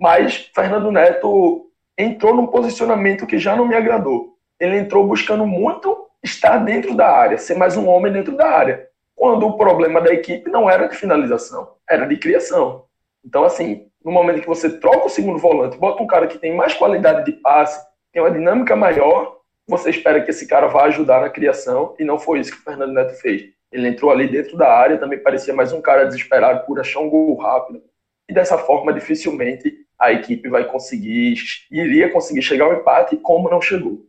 Mas 0.00 0.50
Fernando 0.54 0.90
Neto 0.90 1.70
entrou 1.96 2.34
num 2.34 2.46
posicionamento 2.46 3.26
que 3.26 3.38
já 3.38 3.54
não 3.54 3.66
me 3.66 3.74
agradou. 3.74 4.36
Ele 4.58 4.78
entrou 4.78 5.06
buscando 5.06 5.46
muito 5.46 6.08
estar 6.22 6.58
dentro 6.58 6.96
da 6.96 7.10
área, 7.10 7.38
ser 7.38 7.54
mais 7.54 7.76
um 7.76 7.86
homem 7.88 8.12
dentro 8.12 8.36
da 8.36 8.48
área, 8.48 8.88
quando 9.14 9.46
o 9.46 9.56
problema 9.56 10.00
da 10.00 10.12
equipe 10.12 10.50
não 10.50 10.68
era 10.68 10.88
de 10.88 10.96
finalização, 10.96 11.74
era 11.88 12.06
de 12.06 12.16
criação. 12.16 12.86
Então, 13.24 13.44
assim, 13.44 13.88
no 14.04 14.10
momento 14.10 14.40
que 14.40 14.48
você 14.48 14.78
troca 14.78 15.06
o 15.06 15.10
segundo 15.10 15.38
volante, 15.38 15.78
bota 15.78 16.02
um 16.02 16.06
cara 16.06 16.26
que 16.26 16.38
tem 16.38 16.54
mais 16.54 16.74
qualidade 16.74 17.24
de 17.24 17.32
passe, 17.32 17.84
tem 18.14 18.22
uma 18.22 18.30
dinâmica 18.30 18.76
maior, 18.76 19.38
você 19.66 19.90
espera 19.90 20.22
que 20.22 20.30
esse 20.30 20.46
cara 20.46 20.68
vá 20.68 20.84
ajudar 20.84 21.20
na 21.20 21.28
criação, 21.28 21.96
e 21.98 22.04
não 22.04 22.16
foi 22.16 22.38
isso 22.38 22.52
que 22.52 22.58
o 22.58 22.62
Fernando 22.62 22.92
Neto 22.92 23.20
fez. 23.20 23.50
Ele 23.72 23.88
entrou 23.88 24.12
ali 24.12 24.28
dentro 24.28 24.56
da 24.56 24.72
área, 24.72 24.96
também 24.96 25.18
parecia 25.18 25.52
mais 25.52 25.72
um 25.72 25.80
cara 25.80 26.04
desesperado 26.04 26.64
por 26.64 26.78
achar 26.78 27.00
um 27.00 27.10
gol 27.10 27.34
rápido. 27.36 27.82
E 28.28 28.32
dessa 28.32 28.56
forma, 28.56 28.92
dificilmente 28.92 29.84
a 29.98 30.12
equipe 30.12 30.48
vai 30.48 30.64
conseguir, 30.64 31.34
iria 31.70 32.12
conseguir 32.12 32.42
chegar 32.42 32.66
ao 32.66 32.74
empate, 32.74 33.16
como 33.16 33.50
não 33.50 33.60
chegou. 33.60 34.06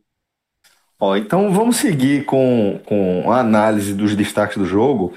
Ó, 1.00 1.16
então 1.16 1.52
vamos 1.52 1.78
seguir 1.78 2.26
com, 2.26 2.80
com 2.86 3.32
a 3.32 3.40
análise 3.40 3.94
dos 3.96 4.16
destaques 4.16 4.58
do 4.58 4.66
jogo. 4.66 5.14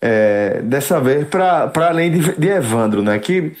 É, 0.00 0.60
dessa 0.62 1.00
vez 1.00 1.28
para 1.28 1.70
além 1.76 2.10
de, 2.10 2.36
de, 2.36 2.48
Evandro, 2.48 3.02
né? 3.02 3.20
Que 3.20 3.52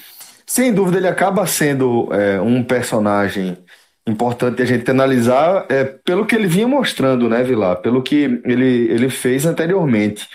sem 0.44 0.72
dúvida 0.72 0.98
ele 0.98 1.08
acaba 1.08 1.46
sendo 1.46 2.12
é, 2.12 2.40
um 2.40 2.64
personagem 2.64 3.56
importante 4.06 4.60
a 4.60 4.64
gente 4.64 4.90
analisar 4.90 5.66
é 5.68 5.84
pelo 5.84 6.26
que 6.26 6.34
ele 6.34 6.46
vinha 6.46 6.66
mostrando, 6.66 7.28
né, 7.28 7.42
Vilar? 7.42 7.76
Pelo 7.76 8.02
que 8.02 8.40
ele, 8.44 8.90
ele 8.90 9.08
fez 9.08 9.46
anteriormente. 9.46 10.28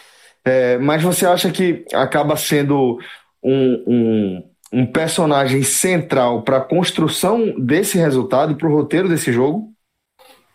É, 0.45 0.77
mas 0.77 1.03
você 1.03 1.25
acha 1.25 1.51
que 1.51 1.83
acaba 1.93 2.37
sendo 2.37 2.97
um, 3.43 3.83
um, 3.85 4.43
um 4.71 4.85
personagem 4.85 5.61
central 5.63 6.41
para 6.43 6.57
a 6.57 6.61
construção 6.61 7.53
desse 7.59 7.97
resultado 7.97 8.55
para 8.55 8.67
o 8.67 8.73
roteiro 8.73 9.09
desse 9.09 9.31
jogo? 9.31 9.69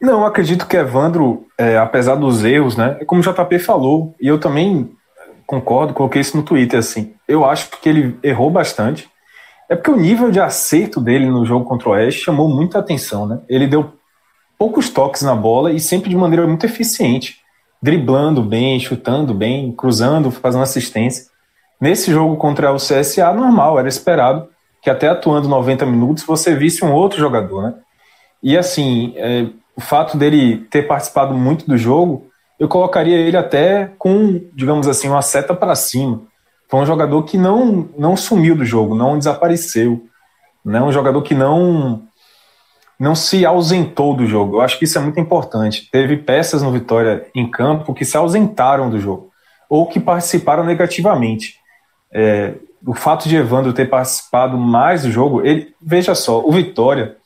Não, 0.00 0.24
acredito 0.24 0.66
que 0.66 0.76
Evandro, 0.76 1.46
é, 1.56 1.76
apesar 1.76 2.16
dos 2.16 2.42
erros, 2.42 2.76
né, 2.76 2.96
é 3.00 3.04
como 3.04 3.20
o 3.20 3.24
JP 3.24 3.58
falou, 3.58 4.14
e 4.20 4.26
eu 4.26 4.40
também 4.40 4.90
concordo, 5.46 5.92
coloquei 5.92 6.20
isso 6.20 6.36
no 6.36 6.42
Twitter, 6.42 6.78
assim, 6.78 7.14
eu 7.28 7.44
acho 7.44 7.70
que 7.70 7.88
ele 7.88 8.18
errou 8.22 8.50
bastante, 8.50 9.08
é 9.72 9.74
porque 9.74 9.90
o 9.90 9.96
nível 9.96 10.30
de 10.30 10.38
acerto 10.38 11.00
dele 11.00 11.30
no 11.30 11.46
jogo 11.46 11.64
contra 11.64 11.88
o 11.88 11.92
Oeste 11.92 12.20
chamou 12.20 12.46
muita 12.46 12.78
atenção, 12.78 13.26
né? 13.26 13.40
Ele 13.48 13.66
deu 13.66 13.94
poucos 14.58 14.90
toques 14.90 15.22
na 15.22 15.34
bola 15.34 15.72
e 15.72 15.80
sempre 15.80 16.10
de 16.10 16.16
maneira 16.16 16.46
muito 16.46 16.66
eficiente, 16.66 17.38
driblando 17.80 18.42
bem, 18.42 18.78
chutando 18.78 19.32
bem, 19.32 19.72
cruzando, 19.72 20.30
fazendo 20.30 20.60
assistência. 20.60 21.24
Nesse 21.80 22.12
jogo 22.12 22.36
contra 22.36 22.70
o 22.70 22.76
CSA, 22.76 23.32
normal, 23.32 23.78
era 23.78 23.88
esperado 23.88 24.46
que 24.82 24.90
até 24.90 25.08
atuando 25.08 25.48
90 25.48 25.86
minutos 25.86 26.22
você 26.22 26.54
visse 26.54 26.84
um 26.84 26.92
outro 26.92 27.18
jogador, 27.18 27.62
né? 27.62 27.74
E 28.42 28.58
assim, 28.58 29.14
é, 29.16 29.46
o 29.74 29.80
fato 29.80 30.18
dele 30.18 30.66
ter 30.70 30.86
participado 30.86 31.32
muito 31.32 31.66
do 31.66 31.78
jogo, 31.78 32.26
eu 32.60 32.68
colocaria 32.68 33.16
ele 33.16 33.38
até 33.38 33.90
com, 33.96 34.38
digamos 34.52 34.86
assim, 34.86 35.08
uma 35.08 35.22
seta 35.22 35.54
para 35.54 35.74
cima 35.74 36.30
foi 36.72 36.80
um 36.80 36.86
jogador 36.86 37.22
que 37.24 37.36
não, 37.36 37.86
não 37.98 38.16
sumiu 38.16 38.56
do 38.56 38.64
jogo, 38.64 38.94
não 38.94 39.18
desapareceu. 39.18 40.06
Né? 40.64 40.80
Um 40.80 40.90
jogador 40.90 41.20
que 41.20 41.34
não, 41.34 42.02
não 42.98 43.14
se 43.14 43.44
ausentou 43.44 44.16
do 44.16 44.26
jogo. 44.26 44.56
Eu 44.56 44.60
acho 44.62 44.78
que 44.78 44.86
isso 44.86 44.96
é 44.96 45.02
muito 45.02 45.20
importante. 45.20 45.90
Teve 45.92 46.16
peças 46.16 46.62
no 46.62 46.72
Vitória 46.72 47.26
em 47.34 47.46
campo 47.46 47.92
que 47.92 48.06
se 48.06 48.16
ausentaram 48.16 48.88
do 48.88 48.98
jogo, 48.98 49.30
ou 49.68 49.86
que 49.86 50.00
participaram 50.00 50.64
negativamente. 50.64 51.56
É, 52.10 52.54
o 52.86 52.94
fato 52.94 53.28
de 53.28 53.36
Evandro 53.36 53.74
ter 53.74 53.90
participado 53.90 54.56
mais 54.56 55.02
do 55.02 55.10
jogo, 55.10 55.44
ele 55.44 55.74
veja 55.78 56.14
só, 56.14 56.40
o 56.42 56.50
Vitória, 56.52 57.18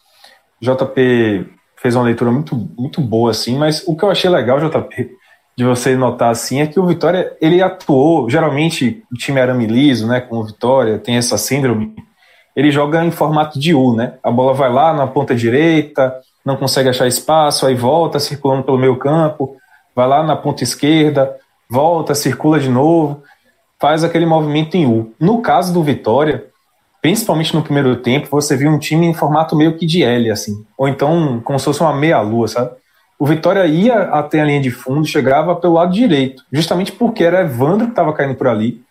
JP 0.61 1.47
fez 1.77 1.95
uma 1.95 2.03
leitura 2.03 2.33
muito, 2.33 2.57
muito 2.77 3.01
boa 3.01 3.31
assim, 3.31 3.57
mas 3.57 3.87
o 3.87 3.95
que 3.95 4.03
eu 4.03 4.11
achei 4.11 4.29
legal, 4.29 4.59
JP, 4.59 5.09
de 5.57 5.64
você 5.64 5.97
notar 5.97 6.31
assim 6.31 6.61
é 6.61 6.66
que 6.66 6.79
o 6.79 6.87
Vitória 6.87 7.35
ele 7.40 7.62
atuou 7.62 8.29
geralmente 8.29 9.03
o 9.11 9.16
time 9.16 9.40
arame 9.40 9.66
liso, 9.66 10.07
né, 10.07 10.21
com 10.21 10.37
o 10.37 10.45
Vitória 10.45 10.99
tem 10.99 11.16
essa 11.16 11.38
síndrome. 11.38 11.95
Ele 12.55 12.71
joga 12.71 13.05
em 13.05 13.11
formato 13.11 13.59
de 13.59 13.75
U, 13.75 13.95
né? 13.95 14.14
A 14.23 14.31
bola 14.31 14.55
vai 14.55 14.71
lá 14.73 14.92
na 14.95 15.07
ponta 15.07 15.35
direita, 15.35 16.14
não 16.45 16.57
consegue 16.57 16.88
achar 16.88 17.07
espaço, 17.07 17.66
aí 17.66 17.75
volta 17.75 18.19
circulando 18.19 18.62
pelo 18.62 18.79
meio 18.79 18.97
campo, 18.97 19.57
vai 19.95 20.07
lá 20.07 20.23
na 20.23 20.37
ponta 20.37 20.62
esquerda, 20.62 21.37
volta, 21.69 22.14
circula 22.14 22.59
de 22.59 22.71
novo, 22.71 23.23
faz 23.79 24.05
aquele 24.05 24.25
movimento 24.25 24.75
em 24.75 24.87
U. 24.87 25.12
No 25.21 25.42
caso 25.42 25.73
do 25.73 25.83
Vitória, 25.83 26.47
principalmente 27.03 27.55
no 27.55 27.62
primeiro 27.62 27.97
tempo, 27.97 28.29
você 28.31 28.57
viu 28.57 28.71
um 28.71 28.79
time 28.79 29.07
em 29.07 29.14
formato 29.14 29.55
meio 29.55 29.77
que 29.77 29.85
de 29.85 30.03
L, 30.03 30.31
assim, 30.31 30.64
ou 30.79 30.88
então 30.88 31.40
como 31.45 31.59
se 31.59 31.64
fosse 31.64 31.81
uma 31.81 31.95
meia-lua, 31.95 32.49
sabe? 32.49 32.71
O 33.19 33.27
Vitória 33.27 33.65
ia 33.67 34.03
até 34.11 34.41
a 34.41 34.45
linha 34.45 34.61
de 34.61 34.71
fundo, 34.71 35.07
chegava 35.07 35.57
pelo 35.57 35.75
lado 35.75 35.93
direito, 35.93 36.43
justamente 36.53 36.93
porque 36.93 37.25
era 37.25 37.43
Evandro 37.43 37.87
que 37.87 37.93
estava 37.93 38.13
caindo 38.13 38.35
por 38.35 38.49
ali, 38.49 38.83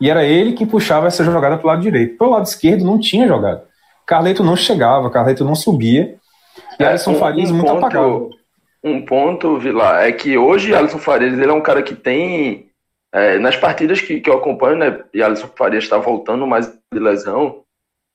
e 0.00 0.10
era 0.10 0.24
ele 0.24 0.52
que 0.52 0.66
puxava 0.66 1.06
essa 1.06 1.24
jogada 1.24 1.56
pelo 1.56 1.68
lado 1.68 1.82
direito. 1.82 2.16
Pelo 2.16 2.30
lado 2.30 2.46
esquerdo 2.46 2.84
não 2.84 2.98
tinha 2.98 3.26
jogada. 3.26 3.64
Carleto 4.06 4.42
não 4.42 4.56
chegava, 4.56 5.10
Carleto 5.10 5.44
não 5.44 5.54
subia, 5.54 6.16
e 6.78 6.82
é, 6.82 6.88
Alisson 6.88 7.12
um, 7.12 7.14
Farias 7.16 7.50
um 7.50 7.54
muito 7.54 7.66
ponto, 7.66 7.78
apagado. 7.78 8.30
Um 8.82 9.04
ponto, 9.04 9.58
Vila, 9.58 10.02
é 10.02 10.12
que 10.12 10.36
hoje 10.36 10.74
Alisson 10.74 10.98
Farias 10.98 11.38
ele 11.38 11.50
é 11.50 11.54
um 11.54 11.60
cara 11.60 11.82
que 11.82 11.94
tem, 11.94 12.66
é, 13.12 13.38
nas 13.38 13.56
partidas 13.56 14.00
que, 14.00 14.20
que 14.20 14.28
eu 14.28 14.34
acompanho, 14.34 14.76
né, 14.76 15.00
e 15.14 15.22
Alisson 15.22 15.48
Farias 15.56 15.84
está 15.84 15.96
voltando 15.96 16.46
mais 16.46 16.66
de 16.92 16.98
lesão, 16.98 17.62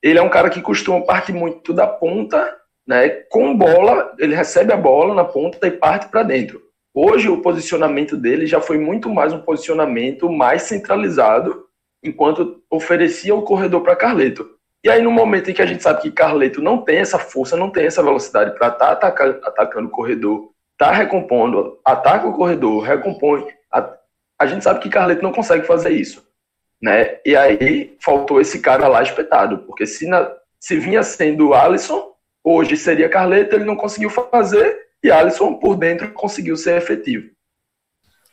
ele 0.03 0.19
é 0.19 0.21
um 0.21 0.29
cara 0.29 0.49
que 0.49 0.61
costuma 0.61 1.01
partir 1.01 1.33
muito 1.33 1.73
da 1.73 1.87
ponta 1.87 2.55
né, 2.87 3.09
com 3.29 3.55
bola, 3.57 4.13
ele 4.19 4.35
recebe 4.35 4.71
a 4.71 4.77
bola 4.77 5.13
na 5.13 5.23
ponta 5.23 5.65
e 5.67 5.71
parte 5.71 6.07
para 6.07 6.23
dentro. 6.23 6.61
Hoje 6.93 7.27
o 7.27 7.41
posicionamento 7.41 8.15
dele 8.15 8.45
já 8.47 8.61
foi 8.61 8.77
muito 8.77 9.09
mais 9.09 9.33
um 9.33 9.41
posicionamento 9.41 10.31
mais 10.31 10.63
centralizado, 10.63 11.65
enquanto 12.01 12.63
oferecia 12.69 13.35
o 13.35 13.41
corredor 13.41 13.81
para 13.81 13.95
Carleto. 13.95 14.49
E 14.83 14.89
aí 14.89 15.01
no 15.01 15.11
momento 15.11 15.49
em 15.49 15.53
que 15.53 15.61
a 15.61 15.65
gente 15.65 15.81
sabe 15.81 16.01
que 16.03 16.11
Carleto 16.11 16.61
não 16.61 16.77
tem 16.77 16.99
essa 16.99 17.17
força, 17.17 17.57
não 17.57 17.71
tem 17.71 17.87
essa 17.87 18.03
velocidade 18.03 18.55
para 18.55 18.67
estar 18.67 18.95
tá 18.95 19.07
atacando, 19.07 19.87
o 19.87 19.91
corredor, 19.91 20.51
tá 20.77 20.91
recompondo, 20.91 21.79
ataca 21.83 22.27
o 22.27 22.33
corredor, 22.33 22.83
recompõe, 22.83 23.47
a, 23.73 23.93
a 24.39 24.45
gente 24.45 24.63
sabe 24.63 24.79
que 24.79 24.89
Carleto 24.89 25.23
não 25.23 25.33
consegue 25.33 25.65
fazer 25.65 25.89
isso. 25.89 26.23
Né? 26.81 27.17
E 27.25 27.35
aí 27.35 27.97
faltou 27.99 28.39
esse 28.39 28.59
cara 28.59 28.87
lá 28.87 29.01
espetado, 29.01 29.59
porque 29.59 29.87
se, 29.87 30.07
na, 30.07 30.31
se 30.59 30.77
vinha 30.77 31.01
sendo 31.01 31.49
o 31.49 31.53
Alisson, 31.53 32.14
Hoje 32.47 32.77
seria 32.77 33.09
Carleto, 33.09 33.55
ele 33.55 33.65
não 33.65 33.75
conseguiu 33.75 34.11
fazer, 34.11 34.77
e 35.03 35.09
Alisson 35.09 35.55
por 35.55 35.75
dentro 35.75 36.11
conseguiu 36.11 36.55
ser 36.55 36.77
efetivo. 36.77 37.25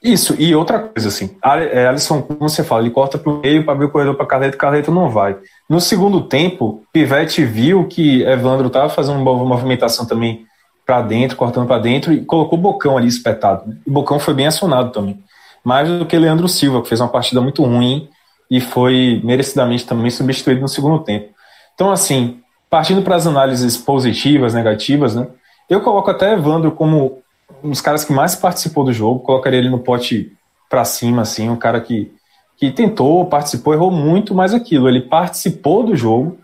Isso, 0.02 0.34
e 0.38 0.54
outra 0.54 0.80
coisa, 0.80 1.08
assim, 1.08 1.34
é, 1.72 1.86
Alisson, 1.86 2.20
como 2.20 2.48
você 2.48 2.62
fala, 2.62 2.82
ele 2.82 2.90
corta 2.90 3.16
para 3.16 3.32
o 3.32 3.40
meio 3.40 3.64
para 3.64 3.72
abrir 3.72 3.86
o 3.86 3.90
corredor 3.90 4.14
para 4.16 4.26
Carleto, 4.26 4.58
Carleto 4.58 4.90
não 4.90 5.08
vai. 5.08 5.38
No 5.70 5.80
segundo 5.80 6.22
tempo, 6.28 6.82
Pivete 6.92 7.42
viu 7.44 7.86
que 7.86 8.22
Evandro 8.24 8.66
estava 8.66 8.90
fazendo 8.90 9.18
uma 9.18 9.44
movimentação 9.44 10.04
também 10.04 10.44
para 10.84 11.00
dentro, 11.00 11.36
cortando 11.36 11.66
para 11.66 11.80
dentro, 11.80 12.12
e 12.12 12.22
colocou 12.22 12.58
o 12.58 12.62
Bocão 12.62 12.98
ali 12.98 13.06
espetado. 13.08 13.66
Né? 13.66 13.76
O 13.86 13.92
Bocão 13.92 14.18
foi 14.18 14.34
bem 14.34 14.46
acionado 14.46 14.90
também. 14.90 15.22
Mais 15.64 15.88
do 15.88 16.04
que 16.04 16.18
Leandro 16.18 16.48
Silva, 16.48 16.82
que 16.82 16.88
fez 16.88 17.00
uma 17.00 17.08
partida 17.08 17.40
muito 17.40 17.62
ruim 17.62 18.08
e 18.50 18.60
foi 18.60 19.22
merecidamente 19.24 19.86
também 19.86 20.10
substituído 20.10 20.60
no 20.60 20.68
segundo 20.68 20.98
tempo. 21.04 21.30
Então, 21.74 21.90
assim, 21.90 22.41
partindo 22.72 23.02
para 23.02 23.16
as 23.16 23.26
análises 23.26 23.76
positivas, 23.76 24.54
negativas, 24.54 25.14
né? 25.14 25.26
Eu 25.68 25.82
coloco 25.82 26.10
até 26.10 26.32
Evandro 26.32 26.72
como 26.72 27.22
um 27.62 27.68
dos 27.68 27.82
caras 27.82 28.02
que 28.02 28.14
mais 28.14 28.34
participou 28.34 28.82
do 28.82 28.94
jogo, 28.94 29.20
colocaria 29.20 29.58
ele 29.58 29.68
no 29.68 29.78
pote 29.78 30.32
para 30.70 30.82
cima, 30.82 31.20
assim, 31.20 31.50
um 31.50 31.56
cara 31.56 31.82
que, 31.82 32.10
que 32.56 32.70
tentou, 32.70 33.26
participou, 33.26 33.74
errou 33.74 33.90
muito, 33.90 34.34
mas 34.34 34.54
aquilo, 34.54 34.88
ele 34.88 35.02
participou 35.02 35.84
do 35.84 35.94
jogo 35.94 36.38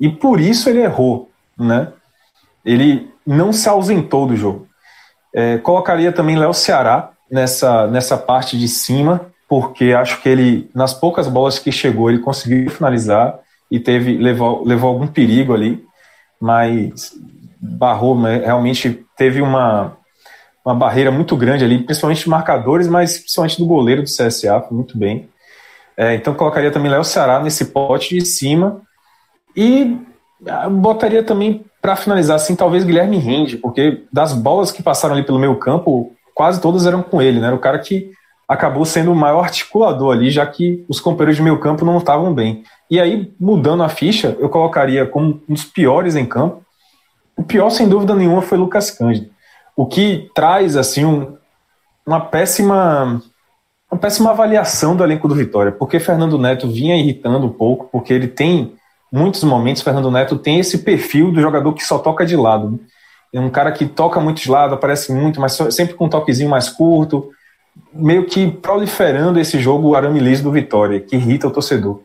e 0.00 0.08
por 0.08 0.40
isso 0.40 0.68
ele 0.68 0.80
errou, 0.80 1.30
né? 1.56 1.92
Ele 2.64 3.08
não 3.24 3.52
se 3.52 3.68
ausentou 3.68 4.26
do 4.26 4.36
jogo. 4.36 4.66
É, 5.32 5.58
colocaria 5.58 6.10
também 6.10 6.36
Léo 6.36 6.52
Ceará 6.52 7.12
nessa, 7.30 7.86
nessa 7.86 8.16
parte 8.16 8.58
de 8.58 8.66
cima, 8.66 9.26
porque 9.48 9.92
acho 9.92 10.20
que 10.20 10.28
ele, 10.28 10.68
nas 10.74 10.92
poucas 10.92 11.28
bolas 11.28 11.60
que 11.60 11.70
chegou, 11.70 12.10
ele 12.10 12.18
conseguiu 12.18 12.68
finalizar 12.70 13.38
e 13.70 13.78
teve 13.78 14.16
levou, 14.16 14.64
levou 14.64 14.90
algum 14.90 15.06
perigo 15.06 15.54
ali, 15.54 15.84
mas 16.40 17.12
barrou, 17.60 18.18
né? 18.18 18.38
realmente 18.38 19.04
teve 19.16 19.40
uma, 19.40 19.96
uma 20.64 20.74
barreira 20.74 21.10
muito 21.10 21.36
grande 21.36 21.64
ali, 21.64 21.78
principalmente 21.82 22.24
de 22.24 22.28
marcadores, 22.28 22.88
mas 22.88 23.18
principalmente 23.18 23.58
do 23.58 23.66
goleiro 23.66 24.02
do 24.02 24.08
CSA, 24.08 24.66
muito 24.70 24.98
bem. 24.98 25.28
É, 25.96 26.14
então 26.14 26.34
colocaria 26.34 26.70
também 26.70 26.90
Léo 26.90 27.04
Ceará 27.04 27.40
nesse 27.40 27.66
pote 27.66 28.16
de 28.18 28.24
cima 28.24 28.80
e 29.54 29.98
ah, 30.46 30.68
botaria 30.68 31.22
também 31.22 31.64
para 31.82 31.96
finalizar 31.96 32.36
assim, 32.36 32.56
talvez 32.56 32.84
Guilherme 32.84 33.18
Rende, 33.18 33.56
porque 33.56 34.04
das 34.12 34.32
bolas 34.32 34.72
que 34.72 34.82
passaram 34.82 35.14
ali 35.14 35.24
pelo 35.24 35.38
meio 35.38 35.56
campo, 35.56 36.12
quase 36.34 36.60
todas 36.60 36.86
eram 36.86 37.02
com 37.02 37.20
ele, 37.20 37.40
né? 37.40 37.48
Era 37.48 37.56
o 37.56 37.60
cara 37.60 37.78
que 37.78 38.10
acabou 38.50 38.84
sendo 38.84 39.12
o 39.12 39.14
maior 39.14 39.44
articulador 39.44 40.12
ali, 40.12 40.28
já 40.28 40.44
que 40.44 40.84
os 40.88 40.98
companheiros 40.98 41.36
de 41.36 41.42
meio 41.42 41.60
campo 41.60 41.84
não 41.84 41.98
estavam 41.98 42.34
bem. 42.34 42.64
E 42.90 42.98
aí, 42.98 43.32
mudando 43.38 43.84
a 43.84 43.88
ficha, 43.88 44.36
eu 44.40 44.48
colocaria 44.48 45.06
como 45.06 45.40
um 45.48 45.54
dos 45.54 45.62
piores 45.62 46.16
em 46.16 46.26
campo. 46.26 46.60
O 47.36 47.44
pior, 47.44 47.70
sem 47.70 47.88
dúvida 47.88 48.12
nenhuma, 48.12 48.42
foi 48.42 48.58
Lucas 48.58 48.90
Cândido. 48.90 49.30
O 49.76 49.86
que 49.86 50.28
traz, 50.34 50.76
assim, 50.76 51.04
um, 51.04 51.36
uma 52.04 52.18
péssima 52.18 53.22
uma 53.88 53.98
péssima 53.98 54.30
avaliação 54.30 54.96
do 54.96 55.04
elenco 55.04 55.28
do 55.28 55.34
Vitória, 55.34 55.70
porque 55.70 56.00
Fernando 56.00 56.38
Neto 56.38 56.68
vinha 56.68 56.96
irritando 56.96 57.46
um 57.46 57.50
pouco, 57.50 57.88
porque 57.90 58.12
ele 58.12 58.28
tem 58.28 58.74
muitos 59.12 59.44
momentos, 59.44 59.82
Fernando 59.82 60.10
Neto 60.10 60.36
tem 60.36 60.58
esse 60.58 60.78
perfil 60.78 61.32
do 61.32 61.40
jogador 61.40 61.72
que 61.72 61.84
só 61.84 61.98
toca 61.98 62.26
de 62.26 62.36
lado. 62.36 62.70
Né? 62.70 62.78
É 63.32 63.40
um 63.40 63.50
cara 63.50 63.70
que 63.70 63.86
toca 63.86 64.20
muito 64.20 64.40
de 64.42 64.50
lado, 64.50 64.74
aparece 64.74 65.12
muito, 65.12 65.40
mas 65.40 65.52
sempre 65.70 65.94
com 65.94 66.06
um 66.06 66.08
toquezinho 66.08 66.50
mais 66.50 66.68
curto, 66.68 67.30
meio 67.92 68.26
que 68.26 68.50
proliferando 68.50 69.38
esse 69.40 69.58
jogo 69.58 69.94
arame 69.94 70.20
liso 70.20 70.42
do 70.42 70.52
Vitória, 70.52 71.00
que 71.00 71.16
irrita 71.16 71.48
o 71.48 71.50
torcedor. 71.50 72.00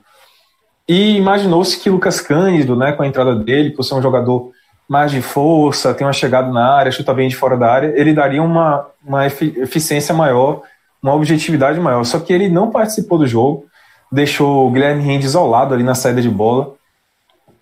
E 0.87 1.17
imaginou-se 1.17 1.79
que 1.79 1.89
Lucas 1.89 2.21
Cândido, 2.21 2.75
né, 2.75 2.91
com 2.91 3.03
a 3.03 3.07
entrada 3.07 3.35
dele, 3.35 3.71
por 3.71 3.83
ser 3.83 3.95
um 3.95 4.01
jogador 4.01 4.51
mais 4.87 5.11
de 5.11 5.21
força, 5.21 5.93
tem 5.93 6.05
uma 6.05 6.13
chegada 6.13 6.51
na 6.51 6.73
área, 6.73 6.91
chuta 6.91 7.13
bem 7.13 7.27
de 7.27 7.35
fora 7.35 7.57
da 7.57 7.71
área, 7.71 7.93
ele 7.95 8.13
daria 8.13 8.41
uma, 8.41 8.85
uma 9.03 9.25
eficiência 9.25 10.13
maior, 10.13 10.61
uma 11.01 11.13
objetividade 11.13 11.79
maior. 11.79 12.03
Só 12.03 12.19
que 12.19 12.31
ele 12.31 12.47
não 12.49 12.69
participou 12.69 13.17
do 13.17 13.25
jogo, 13.25 13.65
deixou 14.11 14.67
o 14.67 14.71
Guilherme 14.71 15.01
Rende 15.01 15.25
isolado 15.25 15.73
ali 15.73 15.83
na 15.83 15.95
saída 15.95 16.21
de 16.21 16.29
bola 16.29 16.75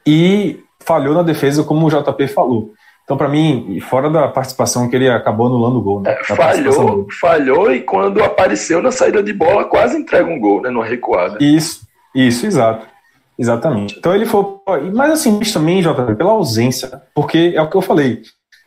e 0.06 0.60
falhou 0.80 1.14
na 1.14 1.24
defesa, 1.24 1.64
como 1.64 1.88
o 1.88 1.90
JP 1.90 2.28
falou. 2.28 2.74
Então, 3.04 3.18
para 3.18 3.28
mim, 3.28 3.80
fora 3.82 4.10
da 4.10 4.28
participação 4.28 4.90
que 4.90 4.96
ele 4.96 5.10
acabou 5.10 5.48
anulando 5.48 5.78
o 5.78 5.82
gol. 5.82 6.02
Né? 6.02 6.12
É, 6.12 6.24
falhou, 6.24 7.08
falhou 7.20 7.72
e 7.74 7.82
quando 7.82 8.24
apareceu 8.24 8.82
na 8.82 8.92
saída 8.92 9.22
de 9.22 9.34
bola, 9.34 9.66
quase 9.66 9.98
entrega 9.98 10.30
um 10.30 10.40
gol, 10.40 10.62
né? 10.62 10.70
No 10.70 10.82
recuada. 10.82 11.38
Isso, 11.44 11.82
isso, 12.16 12.46
exato. 12.46 12.88
Exatamente. 13.38 13.98
Então 13.98 14.16
ele 14.16 14.26
foi. 14.26 14.92
Mas 14.94 15.12
assim, 15.12 15.40
isso 15.40 15.54
também, 15.54 15.82
JP, 15.82 16.16
pela 16.16 16.32
ausência. 16.32 17.02
Porque 17.14 17.54
é 17.56 17.62
o 17.62 17.70
que 17.70 17.76
eu 17.76 17.82
falei. 17.82 18.22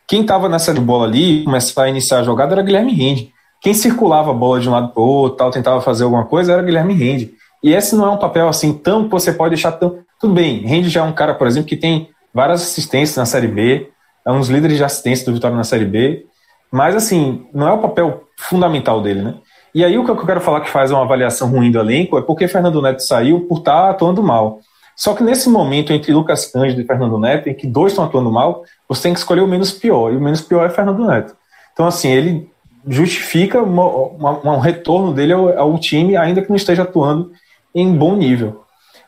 Quem 0.07 0.21
estava 0.21 0.47
nessa 0.47 0.73
de 0.73 0.79
bola 0.79 1.05
ali, 1.05 1.43
começar 1.43 1.83
a 1.83 1.89
iniciar 1.89 2.19
a 2.19 2.23
jogada, 2.23 2.53
era 2.53 2.61
Guilherme 2.61 2.93
Rende. 2.93 3.31
Quem 3.61 3.73
circulava 3.73 4.31
a 4.31 4.33
bola 4.33 4.59
de 4.59 4.69
um 4.69 4.71
lado 4.71 4.89
para 4.89 5.01
o 5.01 5.05
outro, 5.05 5.37
tal, 5.37 5.51
tentava 5.51 5.81
fazer 5.81 6.03
alguma 6.03 6.25
coisa, 6.25 6.53
era 6.53 6.61
Guilherme 6.61 6.93
Rende. 6.93 7.33
E 7.63 7.73
esse 7.73 7.95
não 7.95 8.05
é 8.05 8.09
um 8.09 8.17
papel 8.17 8.47
assim 8.47 8.71
tão 8.71 9.05
que 9.05 9.09
você 9.09 9.33
pode 9.33 9.55
deixar 9.55 9.71
tão. 9.73 9.99
Tudo 10.19 10.33
bem, 10.33 10.59
Rende 10.59 10.89
já 10.89 11.01
é 11.01 11.03
um 11.03 11.11
cara, 11.11 11.33
por 11.33 11.47
exemplo, 11.47 11.67
que 11.67 11.75
tem 11.75 12.09
várias 12.33 12.61
assistências 12.61 13.17
na 13.17 13.25
Série 13.25 13.47
B, 13.47 13.89
é 14.27 14.31
um 14.31 14.39
dos 14.39 14.49
líderes 14.49 14.75
de 14.75 14.83
assistência 14.83 15.25
do 15.25 15.33
Vitória 15.33 15.55
na 15.55 15.63
Série 15.63 15.85
B, 15.85 16.25
mas 16.69 16.95
assim, 16.95 17.47
não 17.53 17.65
é 17.65 17.71
o 17.71 17.77
papel 17.77 18.23
fundamental 18.37 19.01
dele, 19.01 19.21
né? 19.21 19.35
E 19.73 19.85
aí 19.85 19.97
o 19.97 20.03
que 20.03 20.11
eu 20.11 20.17
quero 20.17 20.41
falar 20.41 20.61
que 20.61 20.69
faz 20.69 20.91
uma 20.91 21.01
avaliação 21.01 21.49
ruim 21.49 21.71
do 21.71 21.79
elenco 21.79 22.17
é 22.17 22.21
porque 22.21 22.47
Fernando 22.47 22.81
Neto 22.81 23.01
saiu 23.03 23.41
por 23.47 23.59
estar 23.59 23.83
tá 23.83 23.89
atuando 23.91 24.21
mal. 24.21 24.59
Só 24.97 25.13
que 25.13 25.23
nesse 25.23 25.49
momento 25.49 25.93
entre 25.93 26.11
Lucas 26.11 26.51
Cândido 26.51 26.81
e 26.81 26.85
Fernando 26.85 27.17
Neto, 27.17 27.47
em 27.47 27.53
que 27.53 27.65
dois 27.65 27.93
estão 27.93 28.03
atuando 28.03 28.31
mal, 28.31 28.63
você 28.89 29.03
tem 29.03 29.13
que 29.13 29.19
escolher 29.19 29.41
o 29.41 29.47
menos 29.47 29.71
pior, 29.71 30.11
e 30.11 30.17
o 30.17 30.21
menos 30.21 30.41
pior 30.41 30.65
é 30.65 30.69
Fernando 30.69 31.05
Neto. 31.05 31.35
Então, 31.71 31.87
assim, 31.87 32.09
ele 32.09 32.49
justifica 32.85 33.61
uma, 33.61 33.85
uma, 33.85 34.55
um 34.55 34.59
retorno 34.59 35.13
dele 35.13 35.33
ao, 35.33 35.57
ao, 35.57 35.79
time, 35.79 36.17
ainda 36.17 36.41
que 36.41 36.49
não 36.49 36.55
esteja 36.55 36.81
atuando 36.81 37.31
em 37.73 37.93
bom 37.93 38.15
nível. 38.15 38.63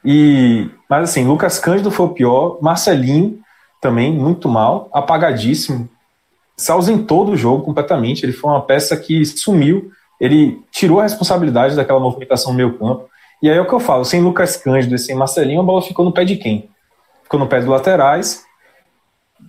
E, 0.05 0.69
mas 0.87 1.09
assim, 1.09 1.25
Lucas 1.25 1.59
Cândido 1.59 1.91
foi 1.91 2.05
o 2.05 2.13
pior, 2.13 2.59
Marcelinho 2.61 3.39
também 3.81 4.11
muito 4.11 4.49
mal, 4.49 4.89
apagadíssimo, 4.93 5.89
se 6.57 6.71
ausentou 6.71 7.23
do 7.23 7.37
jogo 7.37 7.63
completamente. 7.63 8.25
Ele 8.25 8.33
foi 8.33 8.51
uma 8.51 8.61
peça 8.61 8.95
que 8.97 9.25
sumiu, 9.25 9.91
ele 10.19 10.61
tirou 10.71 10.99
a 10.99 11.03
responsabilidade 11.03 11.75
daquela 11.75 11.99
movimentação 11.99 12.51
no 12.51 12.57
meio 12.57 12.77
campo. 12.77 13.09
E 13.41 13.49
aí 13.49 13.57
é 13.57 13.61
o 13.61 13.65
que 13.65 13.73
eu 13.73 13.79
falo, 13.79 14.03
sem 14.03 14.21
Lucas 14.21 14.57
Cândido 14.57 14.95
e 14.95 14.99
sem 14.99 15.15
Marcelinho, 15.15 15.61
a 15.61 15.63
bola 15.63 15.81
ficou 15.81 16.03
no 16.03 16.11
pé 16.11 16.25
de 16.25 16.35
quem? 16.35 16.69
Ficou 17.23 17.39
no 17.39 17.47
pé 17.47 17.59
dos 17.59 17.69
laterais, 17.69 18.43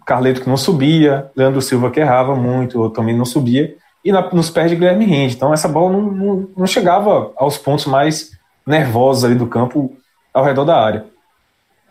Carleto 0.06 0.42
que 0.42 0.48
não 0.48 0.56
subia, 0.56 1.30
Leandro 1.34 1.60
Silva 1.60 1.90
que 1.90 1.98
errava 1.98 2.36
muito, 2.36 2.88
também 2.90 3.16
não 3.16 3.24
subia, 3.24 3.76
e 4.04 4.12
na, 4.12 4.22
nos 4.32 4.50
pés 4.50 4.70
de 4.70 4.76
Guilherme 4.76 5.04
Rende. 5.04 5.34
Então 5.34 5.52
essa 5.52 5.68
bola 5.68 5.92
não, 5.92 6.02
não, 6.02 6.48
não, 6.56 6.66
chegava 6.66 7.32
aos 7.36 7.58
pontos 7.58 7.86
mais 7.86 8.30
nervosos 8.66 9.24
ali 9.24 9.34
do 9.34 9.46
campo 9.46 9.96
ao 10.32 10.44
redor 10.44 10.64
da 10.64 10.80
área. 10.80 11.06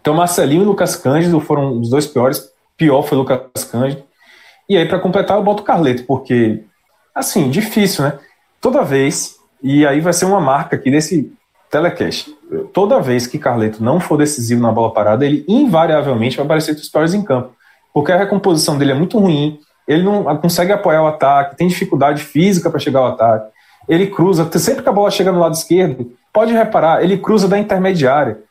Então 0.10 0.18
Marcelinho 0.18 0.64
e 0.64 0.66
Lucas 0.66 0.96
Cândido 0.96 1.40
foram 1.40 1.80
os 1.80 1.92
dois 1.92 2.08
piores, 2.08 2.50
pior 2.76 3.04
foi 3.04 3.16
Lucas 3.16 3.64
Cândido. 3.72 4.02
E 4.68 4.76
aí 4.76 4.88
para 4.88 4.98
completar 4.98 5.38
eu 5.38 5.44
boto 5.44 5.62
o 5.62 5.66
Carleto, 5.66 6.04
porque 6.06 6.64
assim, 7.14 7.48
difícil, 7.48 8.04
né? 8.04 8.18
Toda 8.60 8.82
vez, 8.82 9.36
e 9.62 9.86
aí 9.86 10.02
vai 10.02 10.12
ser 10.12 10.26
uma 10.26 10.42
marca 10.42 10.76
aqui 10.76 10.90
desse 10.90 11.32
telecast. 11.70 12.36
Toda 12.74 13.00
vez 13.00 13.28
que 13.28 13.38
Carleto 13.38 13.84
não 13.84 14.00
for 14.00 14.18
decisivo 14.18 14.64
na 14.64 14.72
bola 14.72 14.92
parada, 14.92 15.24
ele 15.24 15.46
invariavelmente 15.48 16.38
vai 16.38 16.46
aparecer 16.48 16.72
entre 16.72 16.82
os 16.82 16.90
piores 16.90 17.14
em 17.14 17.24
campo. 17.24 17.52
Porque 17.94 18.12
a 18.12 18.18
recomposição 18.18 18.80
dele 18.80 18.94
é 18.94 18.96
muito 18.96 19.20
ruim, 19.20 19.60
ele 19.88 20.02
não 20.02 20.24
consegue 20.38 20.72
apoiar 20.72 21.04
o 21.04 21.08
ataque, 21.08 21.56
tem 21.56 21.68
dificuldade 21.68 22.24
física 22.24 22.68
para 22.68 22.80
chegar 22.80 23.02
ao 23.02 23.10
ataque. 23.10 23.52
Ele 23.88 24.08
cruza, 24.08 24.50
sempre 24.58 24.82
que 24.82 24.90
a 24.90 24.92
bola 24.92 25.12
chega 25.12 25.32
no 25.32 25.40
lado 25.40 25.54
esquerdo, 25.54 26.12
pode 26.34 26.52
reparar, 26.52 27.04
ele 27.04 27.16
cruza 27.16 27.48
da 27.48 27.60
intermediária. 27.60 28.49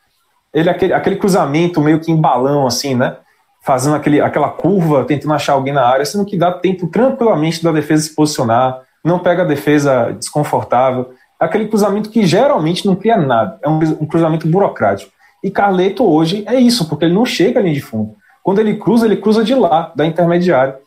Ele 0.53 0.69
aquele, 0.69 0.93
aquele 0.93 1.15
cruzamento 1.15 1.81
meio 1.81 1.99
que 1.99 2.11
em 2.11 2.15
balão, 2.15 2.65
assim, 2.65 2.95
né? 2.95 3.17
Fazendo 3.63 3.95
aquele, 3.95 4.21
aquela 4.21 4.49
curva, 4.49 5.05
tentando 5.05 5.33
achar 5.33 5.53
alguém 5.53 5.73
na 5.73 5.85
área, 5.85 6.05
sendo 6.05 6.25
que 6.25 6.37
dá 6.37 6.51
tempo 6.51 6.87
tranquilamente 6.87 7.63
da 7.63 7.71
defesa 7.71 8.03
se 8.03 8.15
posicionar, 8.15 8.81
não 9.03 9.19
pega 9.19 9.43
a 9.43 9.45
defesa 9.45 10.11
desconfortável 10.11 11.13
aquele 11.39 11.67
cruzamento 11.67 12.09
que 12.09 12.25
geralmente 12.25 12.85
não 12.85 12.95
cria 12.95 13.15
nada, 13.15 13.57
é 13.63 13.69
um, 13.69 13.77
um 13.77 14.05
cruzamento 14.05 14.47
burocrático. 14.47 15.11
E 15.41 15.49
Carleto 15.49 16.03
hoje 16.03 16.43
é 16.45 16.59
isso, 16.59 16.89
porque 16.89 17.05
ele 17.05 17.13
não 17.13 17.25
chega 17.25 17.59
ali 17.59 17.71
de 17.71 17.79
fundo. 17.79 18.13
Quando 18.43 18.59
ele 18.59 18.75
cruza, 18.75 19.05
ele 19.05 19.15
cruza 19.15 19.43
de 19.43 19.55
lá, 19.55 19.93
da 19.95 20.05
intermediária. 20.05 20.77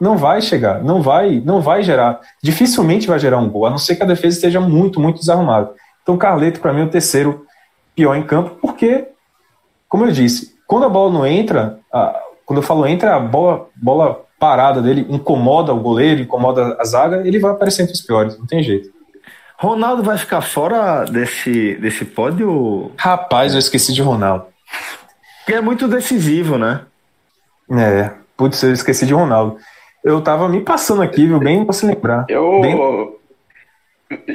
Não 0.00 0.16
vai 0.16 0.40
chegar, 0.40 0.84
não 0.84 1.02
vai, 1.02 1.42
não 1.44 1.60
vai 1.60 1.82
gerar, 1.82 2.20
dificilmente 2.42 3.08
vai 3.08 3.18
gerar 3.18 3.38
um 3.38 3.48
gol, 3.48 3.66
a 3.66 3.70
não 3.70 3.78
ser 3.78 3.96
que 3.96 4.02
a 4.02 4.06
defesa 4.06 4.36
esteja 4.36 4.60
muito, 4.60 5.00
muito 5.00 5.18
desarrumada. 5.18 5.72
Então, 6.02 6.16
Carleto, 6.16 6.60
para 6.60 6.72
mim, 6.72 6.82
é 6.82 6.84
o 6.84 6.90
terceiro 6.90 7.44
pior 7.96 8.14
em 8.14 8.22
campo, 8.22 8.56
porque, 8.60 9.08
como 9.88 10.04
eu 10.04 10.12
disse, 10.12 10.54
quando 10.66 10.84
a 10.84 10.88
bola 10.88 11.12
não 11.12 11.26
entra, 11.26 11.80
a, 11.92 12.22
quando 12.44 12.58
eu 12.58 12.62
falo 12.62 12.86
entra, 12.86 13.16
a 13.16 13.20
bola, 13.20 13.68
bola 13.74 14.24
parada 14.38 14.82
dele 14.82 15.06
incomoda 15.08 15.72
o 15.72 15.80
goleiro, 15.80 16.20
incomoda 16.20 16.76
a 16.78 16.84
zaga, 16.84 17.26
ele 17.26 17.40
vai 17.40 17.52
aparecer 17.52 17.82
entre 17.82 17.94
os 17.94 18.02
piores, 18.02 18.38
não 18.38 18.46
tem 18.46 18.62
jeito. 18.62 18.94
Ronaldo 19.58 20.02
vai 20.02 20.18
ficar 20.18 20.42
fora 20.42 21.04
desse, 21.04 21.76
desse 21.76 22.04
pódio? 22.04 22.92
Rapaz, 22.96 23.54
eu 23.54 23.58
esqueci 23.58 23.92
de 23.94 24.02
Ronaldo. 24.02 24.46
Que 25.46 25.54
é 25.54 25.60
muito 25.62 25.88
decisivo, 25.88 26.58
né? 26.58 26.82
É, 27.70 28.10
putz, 28.36 28.62
eu 28.62 28.72
esqueci 28.72 29.06
de 29.06 29.14
Ronaldo. 29.14 29.56
Eu 30.04 30.20
tava 30.20 30.48
me 30.48 30.60
passando 30.60 31.02
aqui, 31.02 31.26
viu? 31.26 31.38
Bem 31.38 31.64
pra 31.64 31.72
se 31.72 31.86
lembrar. 31.86 32.26
Eu. 32.28 32.60
Bem... 32.60 32.76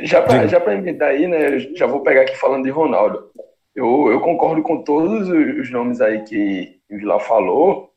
Já 0.03 0.21
pra, 0.21 0.47
já 0.47 0.59
pra 0.59 0.73
emendar 0.73 1.09
aí, 1.09 1.27
né? 1.27 1.59
Já 1.77 1.85
vou 1.85 2.01
pegar 2.01 2.21
aqui 2.21 2.35
falando 2.35 2.63
de 2.63 2.69
Ronaldo. 2.69 3.29
Eu, 3.75 4.11
eu 4.11 4.19
concordo 4.19 4.61
com 4.61 4.83
todos 4.83 5.29
os 5.29 5.71
nomes 5.71 6.01
aí 6.01 6.23
que 6.23 6.79
o 6.89 6.97
Vila 6.97 7.19
falou. 7.19 7.91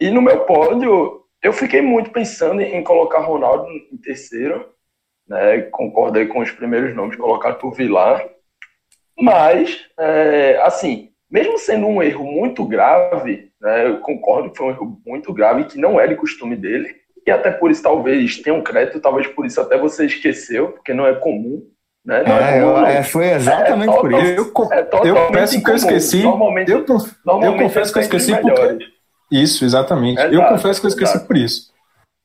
E 0.00 0.10
no 0.10 0.20
meu 0.20 0.44
pódio, 0.44 1.24
eu 1.42 1.52
fiquei 1.52 1.80
muito 1.80 2.10
pensando 2.10 2.60
em 2.60 2.82
colocar 2.84 3.20
Ronaldo 3.20 3.66
em 3.70 3.96
terceiro 3.96 4.74
né? 5.28 5.62
Concordei 5.62 6.26
com 6.26 6.40
os 6.40 6.50
primeiros 6.50 6.94
nomes 6.94 7.16
colocados 7.16 7.60
por 7.60 7.72
Vilar. 7.72 8.24
Mas, 9.18 9.84
é, 9.98 10.60
assim, 10.62 11.10
mesmo 11.30 11.58
sendo 11.58 11.86
um 11.86 12.02
erro 12.02 12.24
muito 12.24 12.64
grave, 12.66 13.50
né, 13.60 13.86
eu 13.86 14.00
concordo 14.00 14.50
que 14.50 14.58
foi 14.58 14.66
um 14.66 14.70
erro 14.70 15.00
muito 15.06 15.32
grave, 15.32 15.64
que 15.64 15.78
não 15.78 16.00
é 16.00 16.06
de 16.06 16.16
costume 16.16 16.56
dele, 16.56 16.94
e 17.26 17.30
até 17.30 17.50
por 17.50 17.70
isso 17.70 17.82
talvez 17.82 18.42
tenha 18.42 18.54
um 18.54 18.62
crédito, 18.62 19.00
talvez 19.00 19.26
por 19.28 19.46
isso 19.46 19.60
até 19.60 19.78
você 19.78 20.06
esqueceu, 20.06 20.72
porque 20.72 20.92
não 20.92 21.06
é 21.06 21.14
comum. 21.14 21.64
Né? 22.04 22.22
É, 22.26 22.58
é, 22.58 22.60
comum, 22.60 22.86
é 22.86 23.02
foi 23.02 23.30
exatamente 23.30 23.94
é, 23.94 24.00
por 24.00 24.12
isso. 24.12 24.52
Eu, 25.02 25.16
eu 25.16 25.32
peço 25.32 25.62
que 25.62 25.70
eu 25.70 25.74
esqueci. 25.74 26.22
Normalmente, 26.22 26.70
eu, 26.70 26.84
normalmente 27.24 27.62
eu 27.62 27.68
confesso 27.68 27.92
que 27.92 27.98
eu 27.98 28.02
esqueci 28.02 28.36
porque... 28.36 28.78
Isso, 29.30 29.64
exatamente. 29.64 30.20
Exato, 30.20 30.34
eu 30.34 30.44
confesso 30.44 30.80
que 30.80 30.86
eu 30.86 30.90
esqueci 30.90 31.12
exato. 31.12 31.26
por 31.26 31.36
isso. 31.36 31.72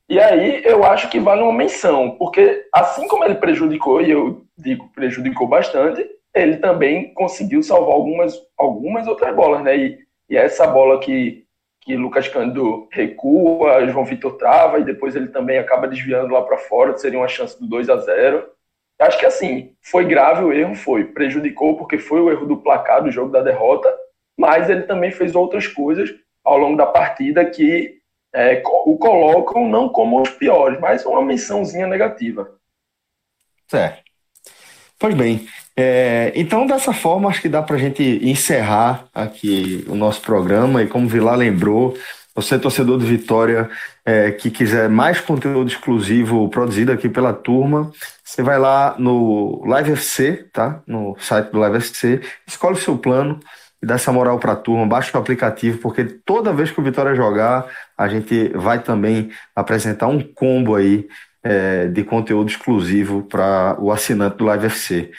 E 0.09 0.19
aí 0.19 0.61
eu 0.65 0.83
acho 0.83 1.07
que 1.09 1.19
vale 1.19 1.41
uma 1.41 1.53
menção, 1.53 2.11
porque 2.17 2.65
assim 2.73 3.07
como 3.07 3.23
ele 3.23 3.35
prejudicou, 3.35 4.01
e 4.01 4.11
eu 4.11 4.43
digo 4.57 4.89
prejudicou 4.93 5.47
bastante, 5.47 6.05
ele 6.33 6.57
também 6.57 7.13
conseguiu 7.13 7.63
salvar 7.63 7.93
algumas, 7.93 8.33
algumas 8.57 9.07
outras 9.07 9.33
bolas, 9.35 9.63
né? 9.63 9.77
E, 9.77 9.99
e 10.29 10.35
essa 10.35 10.67
bola 10.67 10.99
que, 10.99 11.45
que 11.81 11.95
Lucas 11.95 12.27
Cândido 12.27 12.87
recua, 12.91 13.85
João 13.87 14.03
Vitor 14.03 14.35
trava, 14.35 14.79
e 14.79 14.83
depois 14.83 15.15
ele 15.15 15.27
também 15.27 15.57
acaba 15.57 15.87
desviando 15.87 16.33
lá 16.33 16.41
para 16.41 16.57
fora, 16.57 16.97
seria 16.97 17.19
uma 17.19 17.27
chance 17.27 17.59
do 17.59 17.67
2 17.67 17.89
a 17.89 17.97
0 17.97 18.43
Acho 18.99 19.17
que 19.17 19.25
assim, 19.25 19.73
foi 19.81 20.05
grave 20.05 20.43
o 20.43 20.51
erro, 20.51 20.75
foi. 20.75 21.05
Prejudicou 21.05 21.77
porque 21.77 21.97
foi 21.97 22.19
o 22.19 22.29
erro 22.29 22.45
do 22.45 22.57
placar 22.57 23.01
do 23.01 23.11
jogo 23.11 23.31
da 23.31 23.41
derrota, 23.41 23.89
mas 24.37 24.69
ele 24.69 24.83
também 24.83 25.11
fez 25.11 25.35
outras 25.35 25.67
coisas 25.67 26.13
ao 26.43 26.57
longo 26.57 26.75
da 26.75 26.85
partida 26.85 27.45
que 27.45 27.99
é, 28.33 28.61
o 28.85 28.97
colocam 28.97 29.67
não 29.67 29.89
como 29.89 30.21
os 30.21 30.29
piores, 30.29 30.79
mas 30.79 31.05
uma 31.05 31.23
mençãozinha 31.23 31.87
negativa. 31.87 32.51
Certo. 33.67 34.03
Pois 34.97 35.15
bem, 35.15 35.47
é, 35.77 36.33
então 36.35 36.67
dessa 36.67 36.91
forma 36.91 37.29
acho 37.29 37.41
que 37.41 37.47
dá 37.47 37.61
para 37.61 37.77
a 37.77 37.79
gente 37.79 38.03
encerrar 38.21 39.07
aqui 39.13 39.85
o 39.87 39.95
nosso 39.95 40.21
programa 40.21 40.83
e 40.83 40.87
como 40.87 41.05
o 41.05 41.09
Vilar 41.09 41.37
lembrou, 41.37 41.95
você 42.41 42.57
torcedor 42.57 42.97
de 42.99 43.05
Vitória 43.05 43.69
é, 44.05 44.31
que 44.31 44.49
quiser 44.49 44.89
mais 44.89 45.19
conteúdo 45.19 45.69
exclusivo 45.69 46.47
produzido 46.49 46.91
aqui 46.91 47.09
pela 47.09 47.33
turma, 47.33 47.91
você 48.23 48.41
vai 48.41 48.57
lá 48.57 48.95
no 48.97 49.63
Live 49.65 49.91
FC, 49.91 50.47
tá? 50.53 50.81
No 50.87 51.15
site 51.19 51.51
do 51.51 51.59
Live 51.59 51.77
FC, 51.77 52.21
escolhe 52.47 52.77
o 52.77 52.81
seu 52.81 52.97
plano, 52.97 53.39
e 53.81 53.85
dá 53.85 53.95
essa 53.95 54.11
moral 54.11 54.39
para 54.39 54.53
a 54.53 54.55
turma, 54.55 54.85
baixa 54.85 55.17
o 55.17 55.21
aplicativo, 55.21 55.79
porque 55.79 56.03
toda 56.03 56.53
vez 56.53 56.69
que 56.71 56.79
o 56.79 56.83
Vitória 56.83 57.15
jogar, 57.15 57.65
a 57.97 58.07
gente 58.07 58.49
vai 58.55 58.79
também 58.79 59.31
apresentar 59.55 60.07
um 60.07 60.21
combo 60.21 60.75
aí 60.75 61.07
é, 61.43 61.87
de 61.87 62.03
conteúdo 62.03 62.49
exclusivo 62.49 63.23
para 63.23 63.77
o 63.79 63.91
assinante 63.91 64.37
do 64.37 64.45
Live 64.45 64.65
FC. 64.65 65.11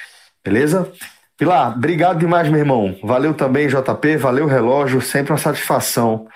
Beleza? 0.44 0.90
Pilar, 1.36 1.74
obrigado 1.74 2.18
demais, 2.18 2.48
meu 2.50 2.58
irmão. 2.58 2.94
Valeu 3.02 3.32
também, 3.32 3.66
JP, 3.66 4.18
valeu, 4.18 4.46
relógio. 4.46 5.00
Sempre 5.00 5.32
uma 5.32 5.38
satisfação 5.38 6.26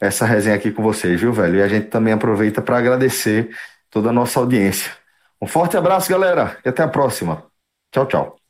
essa 0.00 0.26
resenha 0.26 0.56
aqui 0.56 0.70
com 0.72 0.82
vocês, 0.82 1.20
viu, 1.20 1.32
velho? 1.32 1.56
E 1.56 1.62
a 1.62 1.68
gente 1.68 1.88
também 1.88 2.12
aproveita 2.12 2.62
para 2.62 2.78
agradecer 2.78 3.50
toda 3.90 4.10
a 4.10 4.12
nossa 4.12 4.40
audiência. 4.40 4.92
Um 5.40 5.46
forte 5.46 5.76
abraço, 5.76 6.10
galera, 6.10 6.58
e 6.64 6.68
até 6.68 6.82
a 6.82 6.88
próxima. 6.88 7.44
Tchau, 7.92 8.06
tchau. 8.06 8.43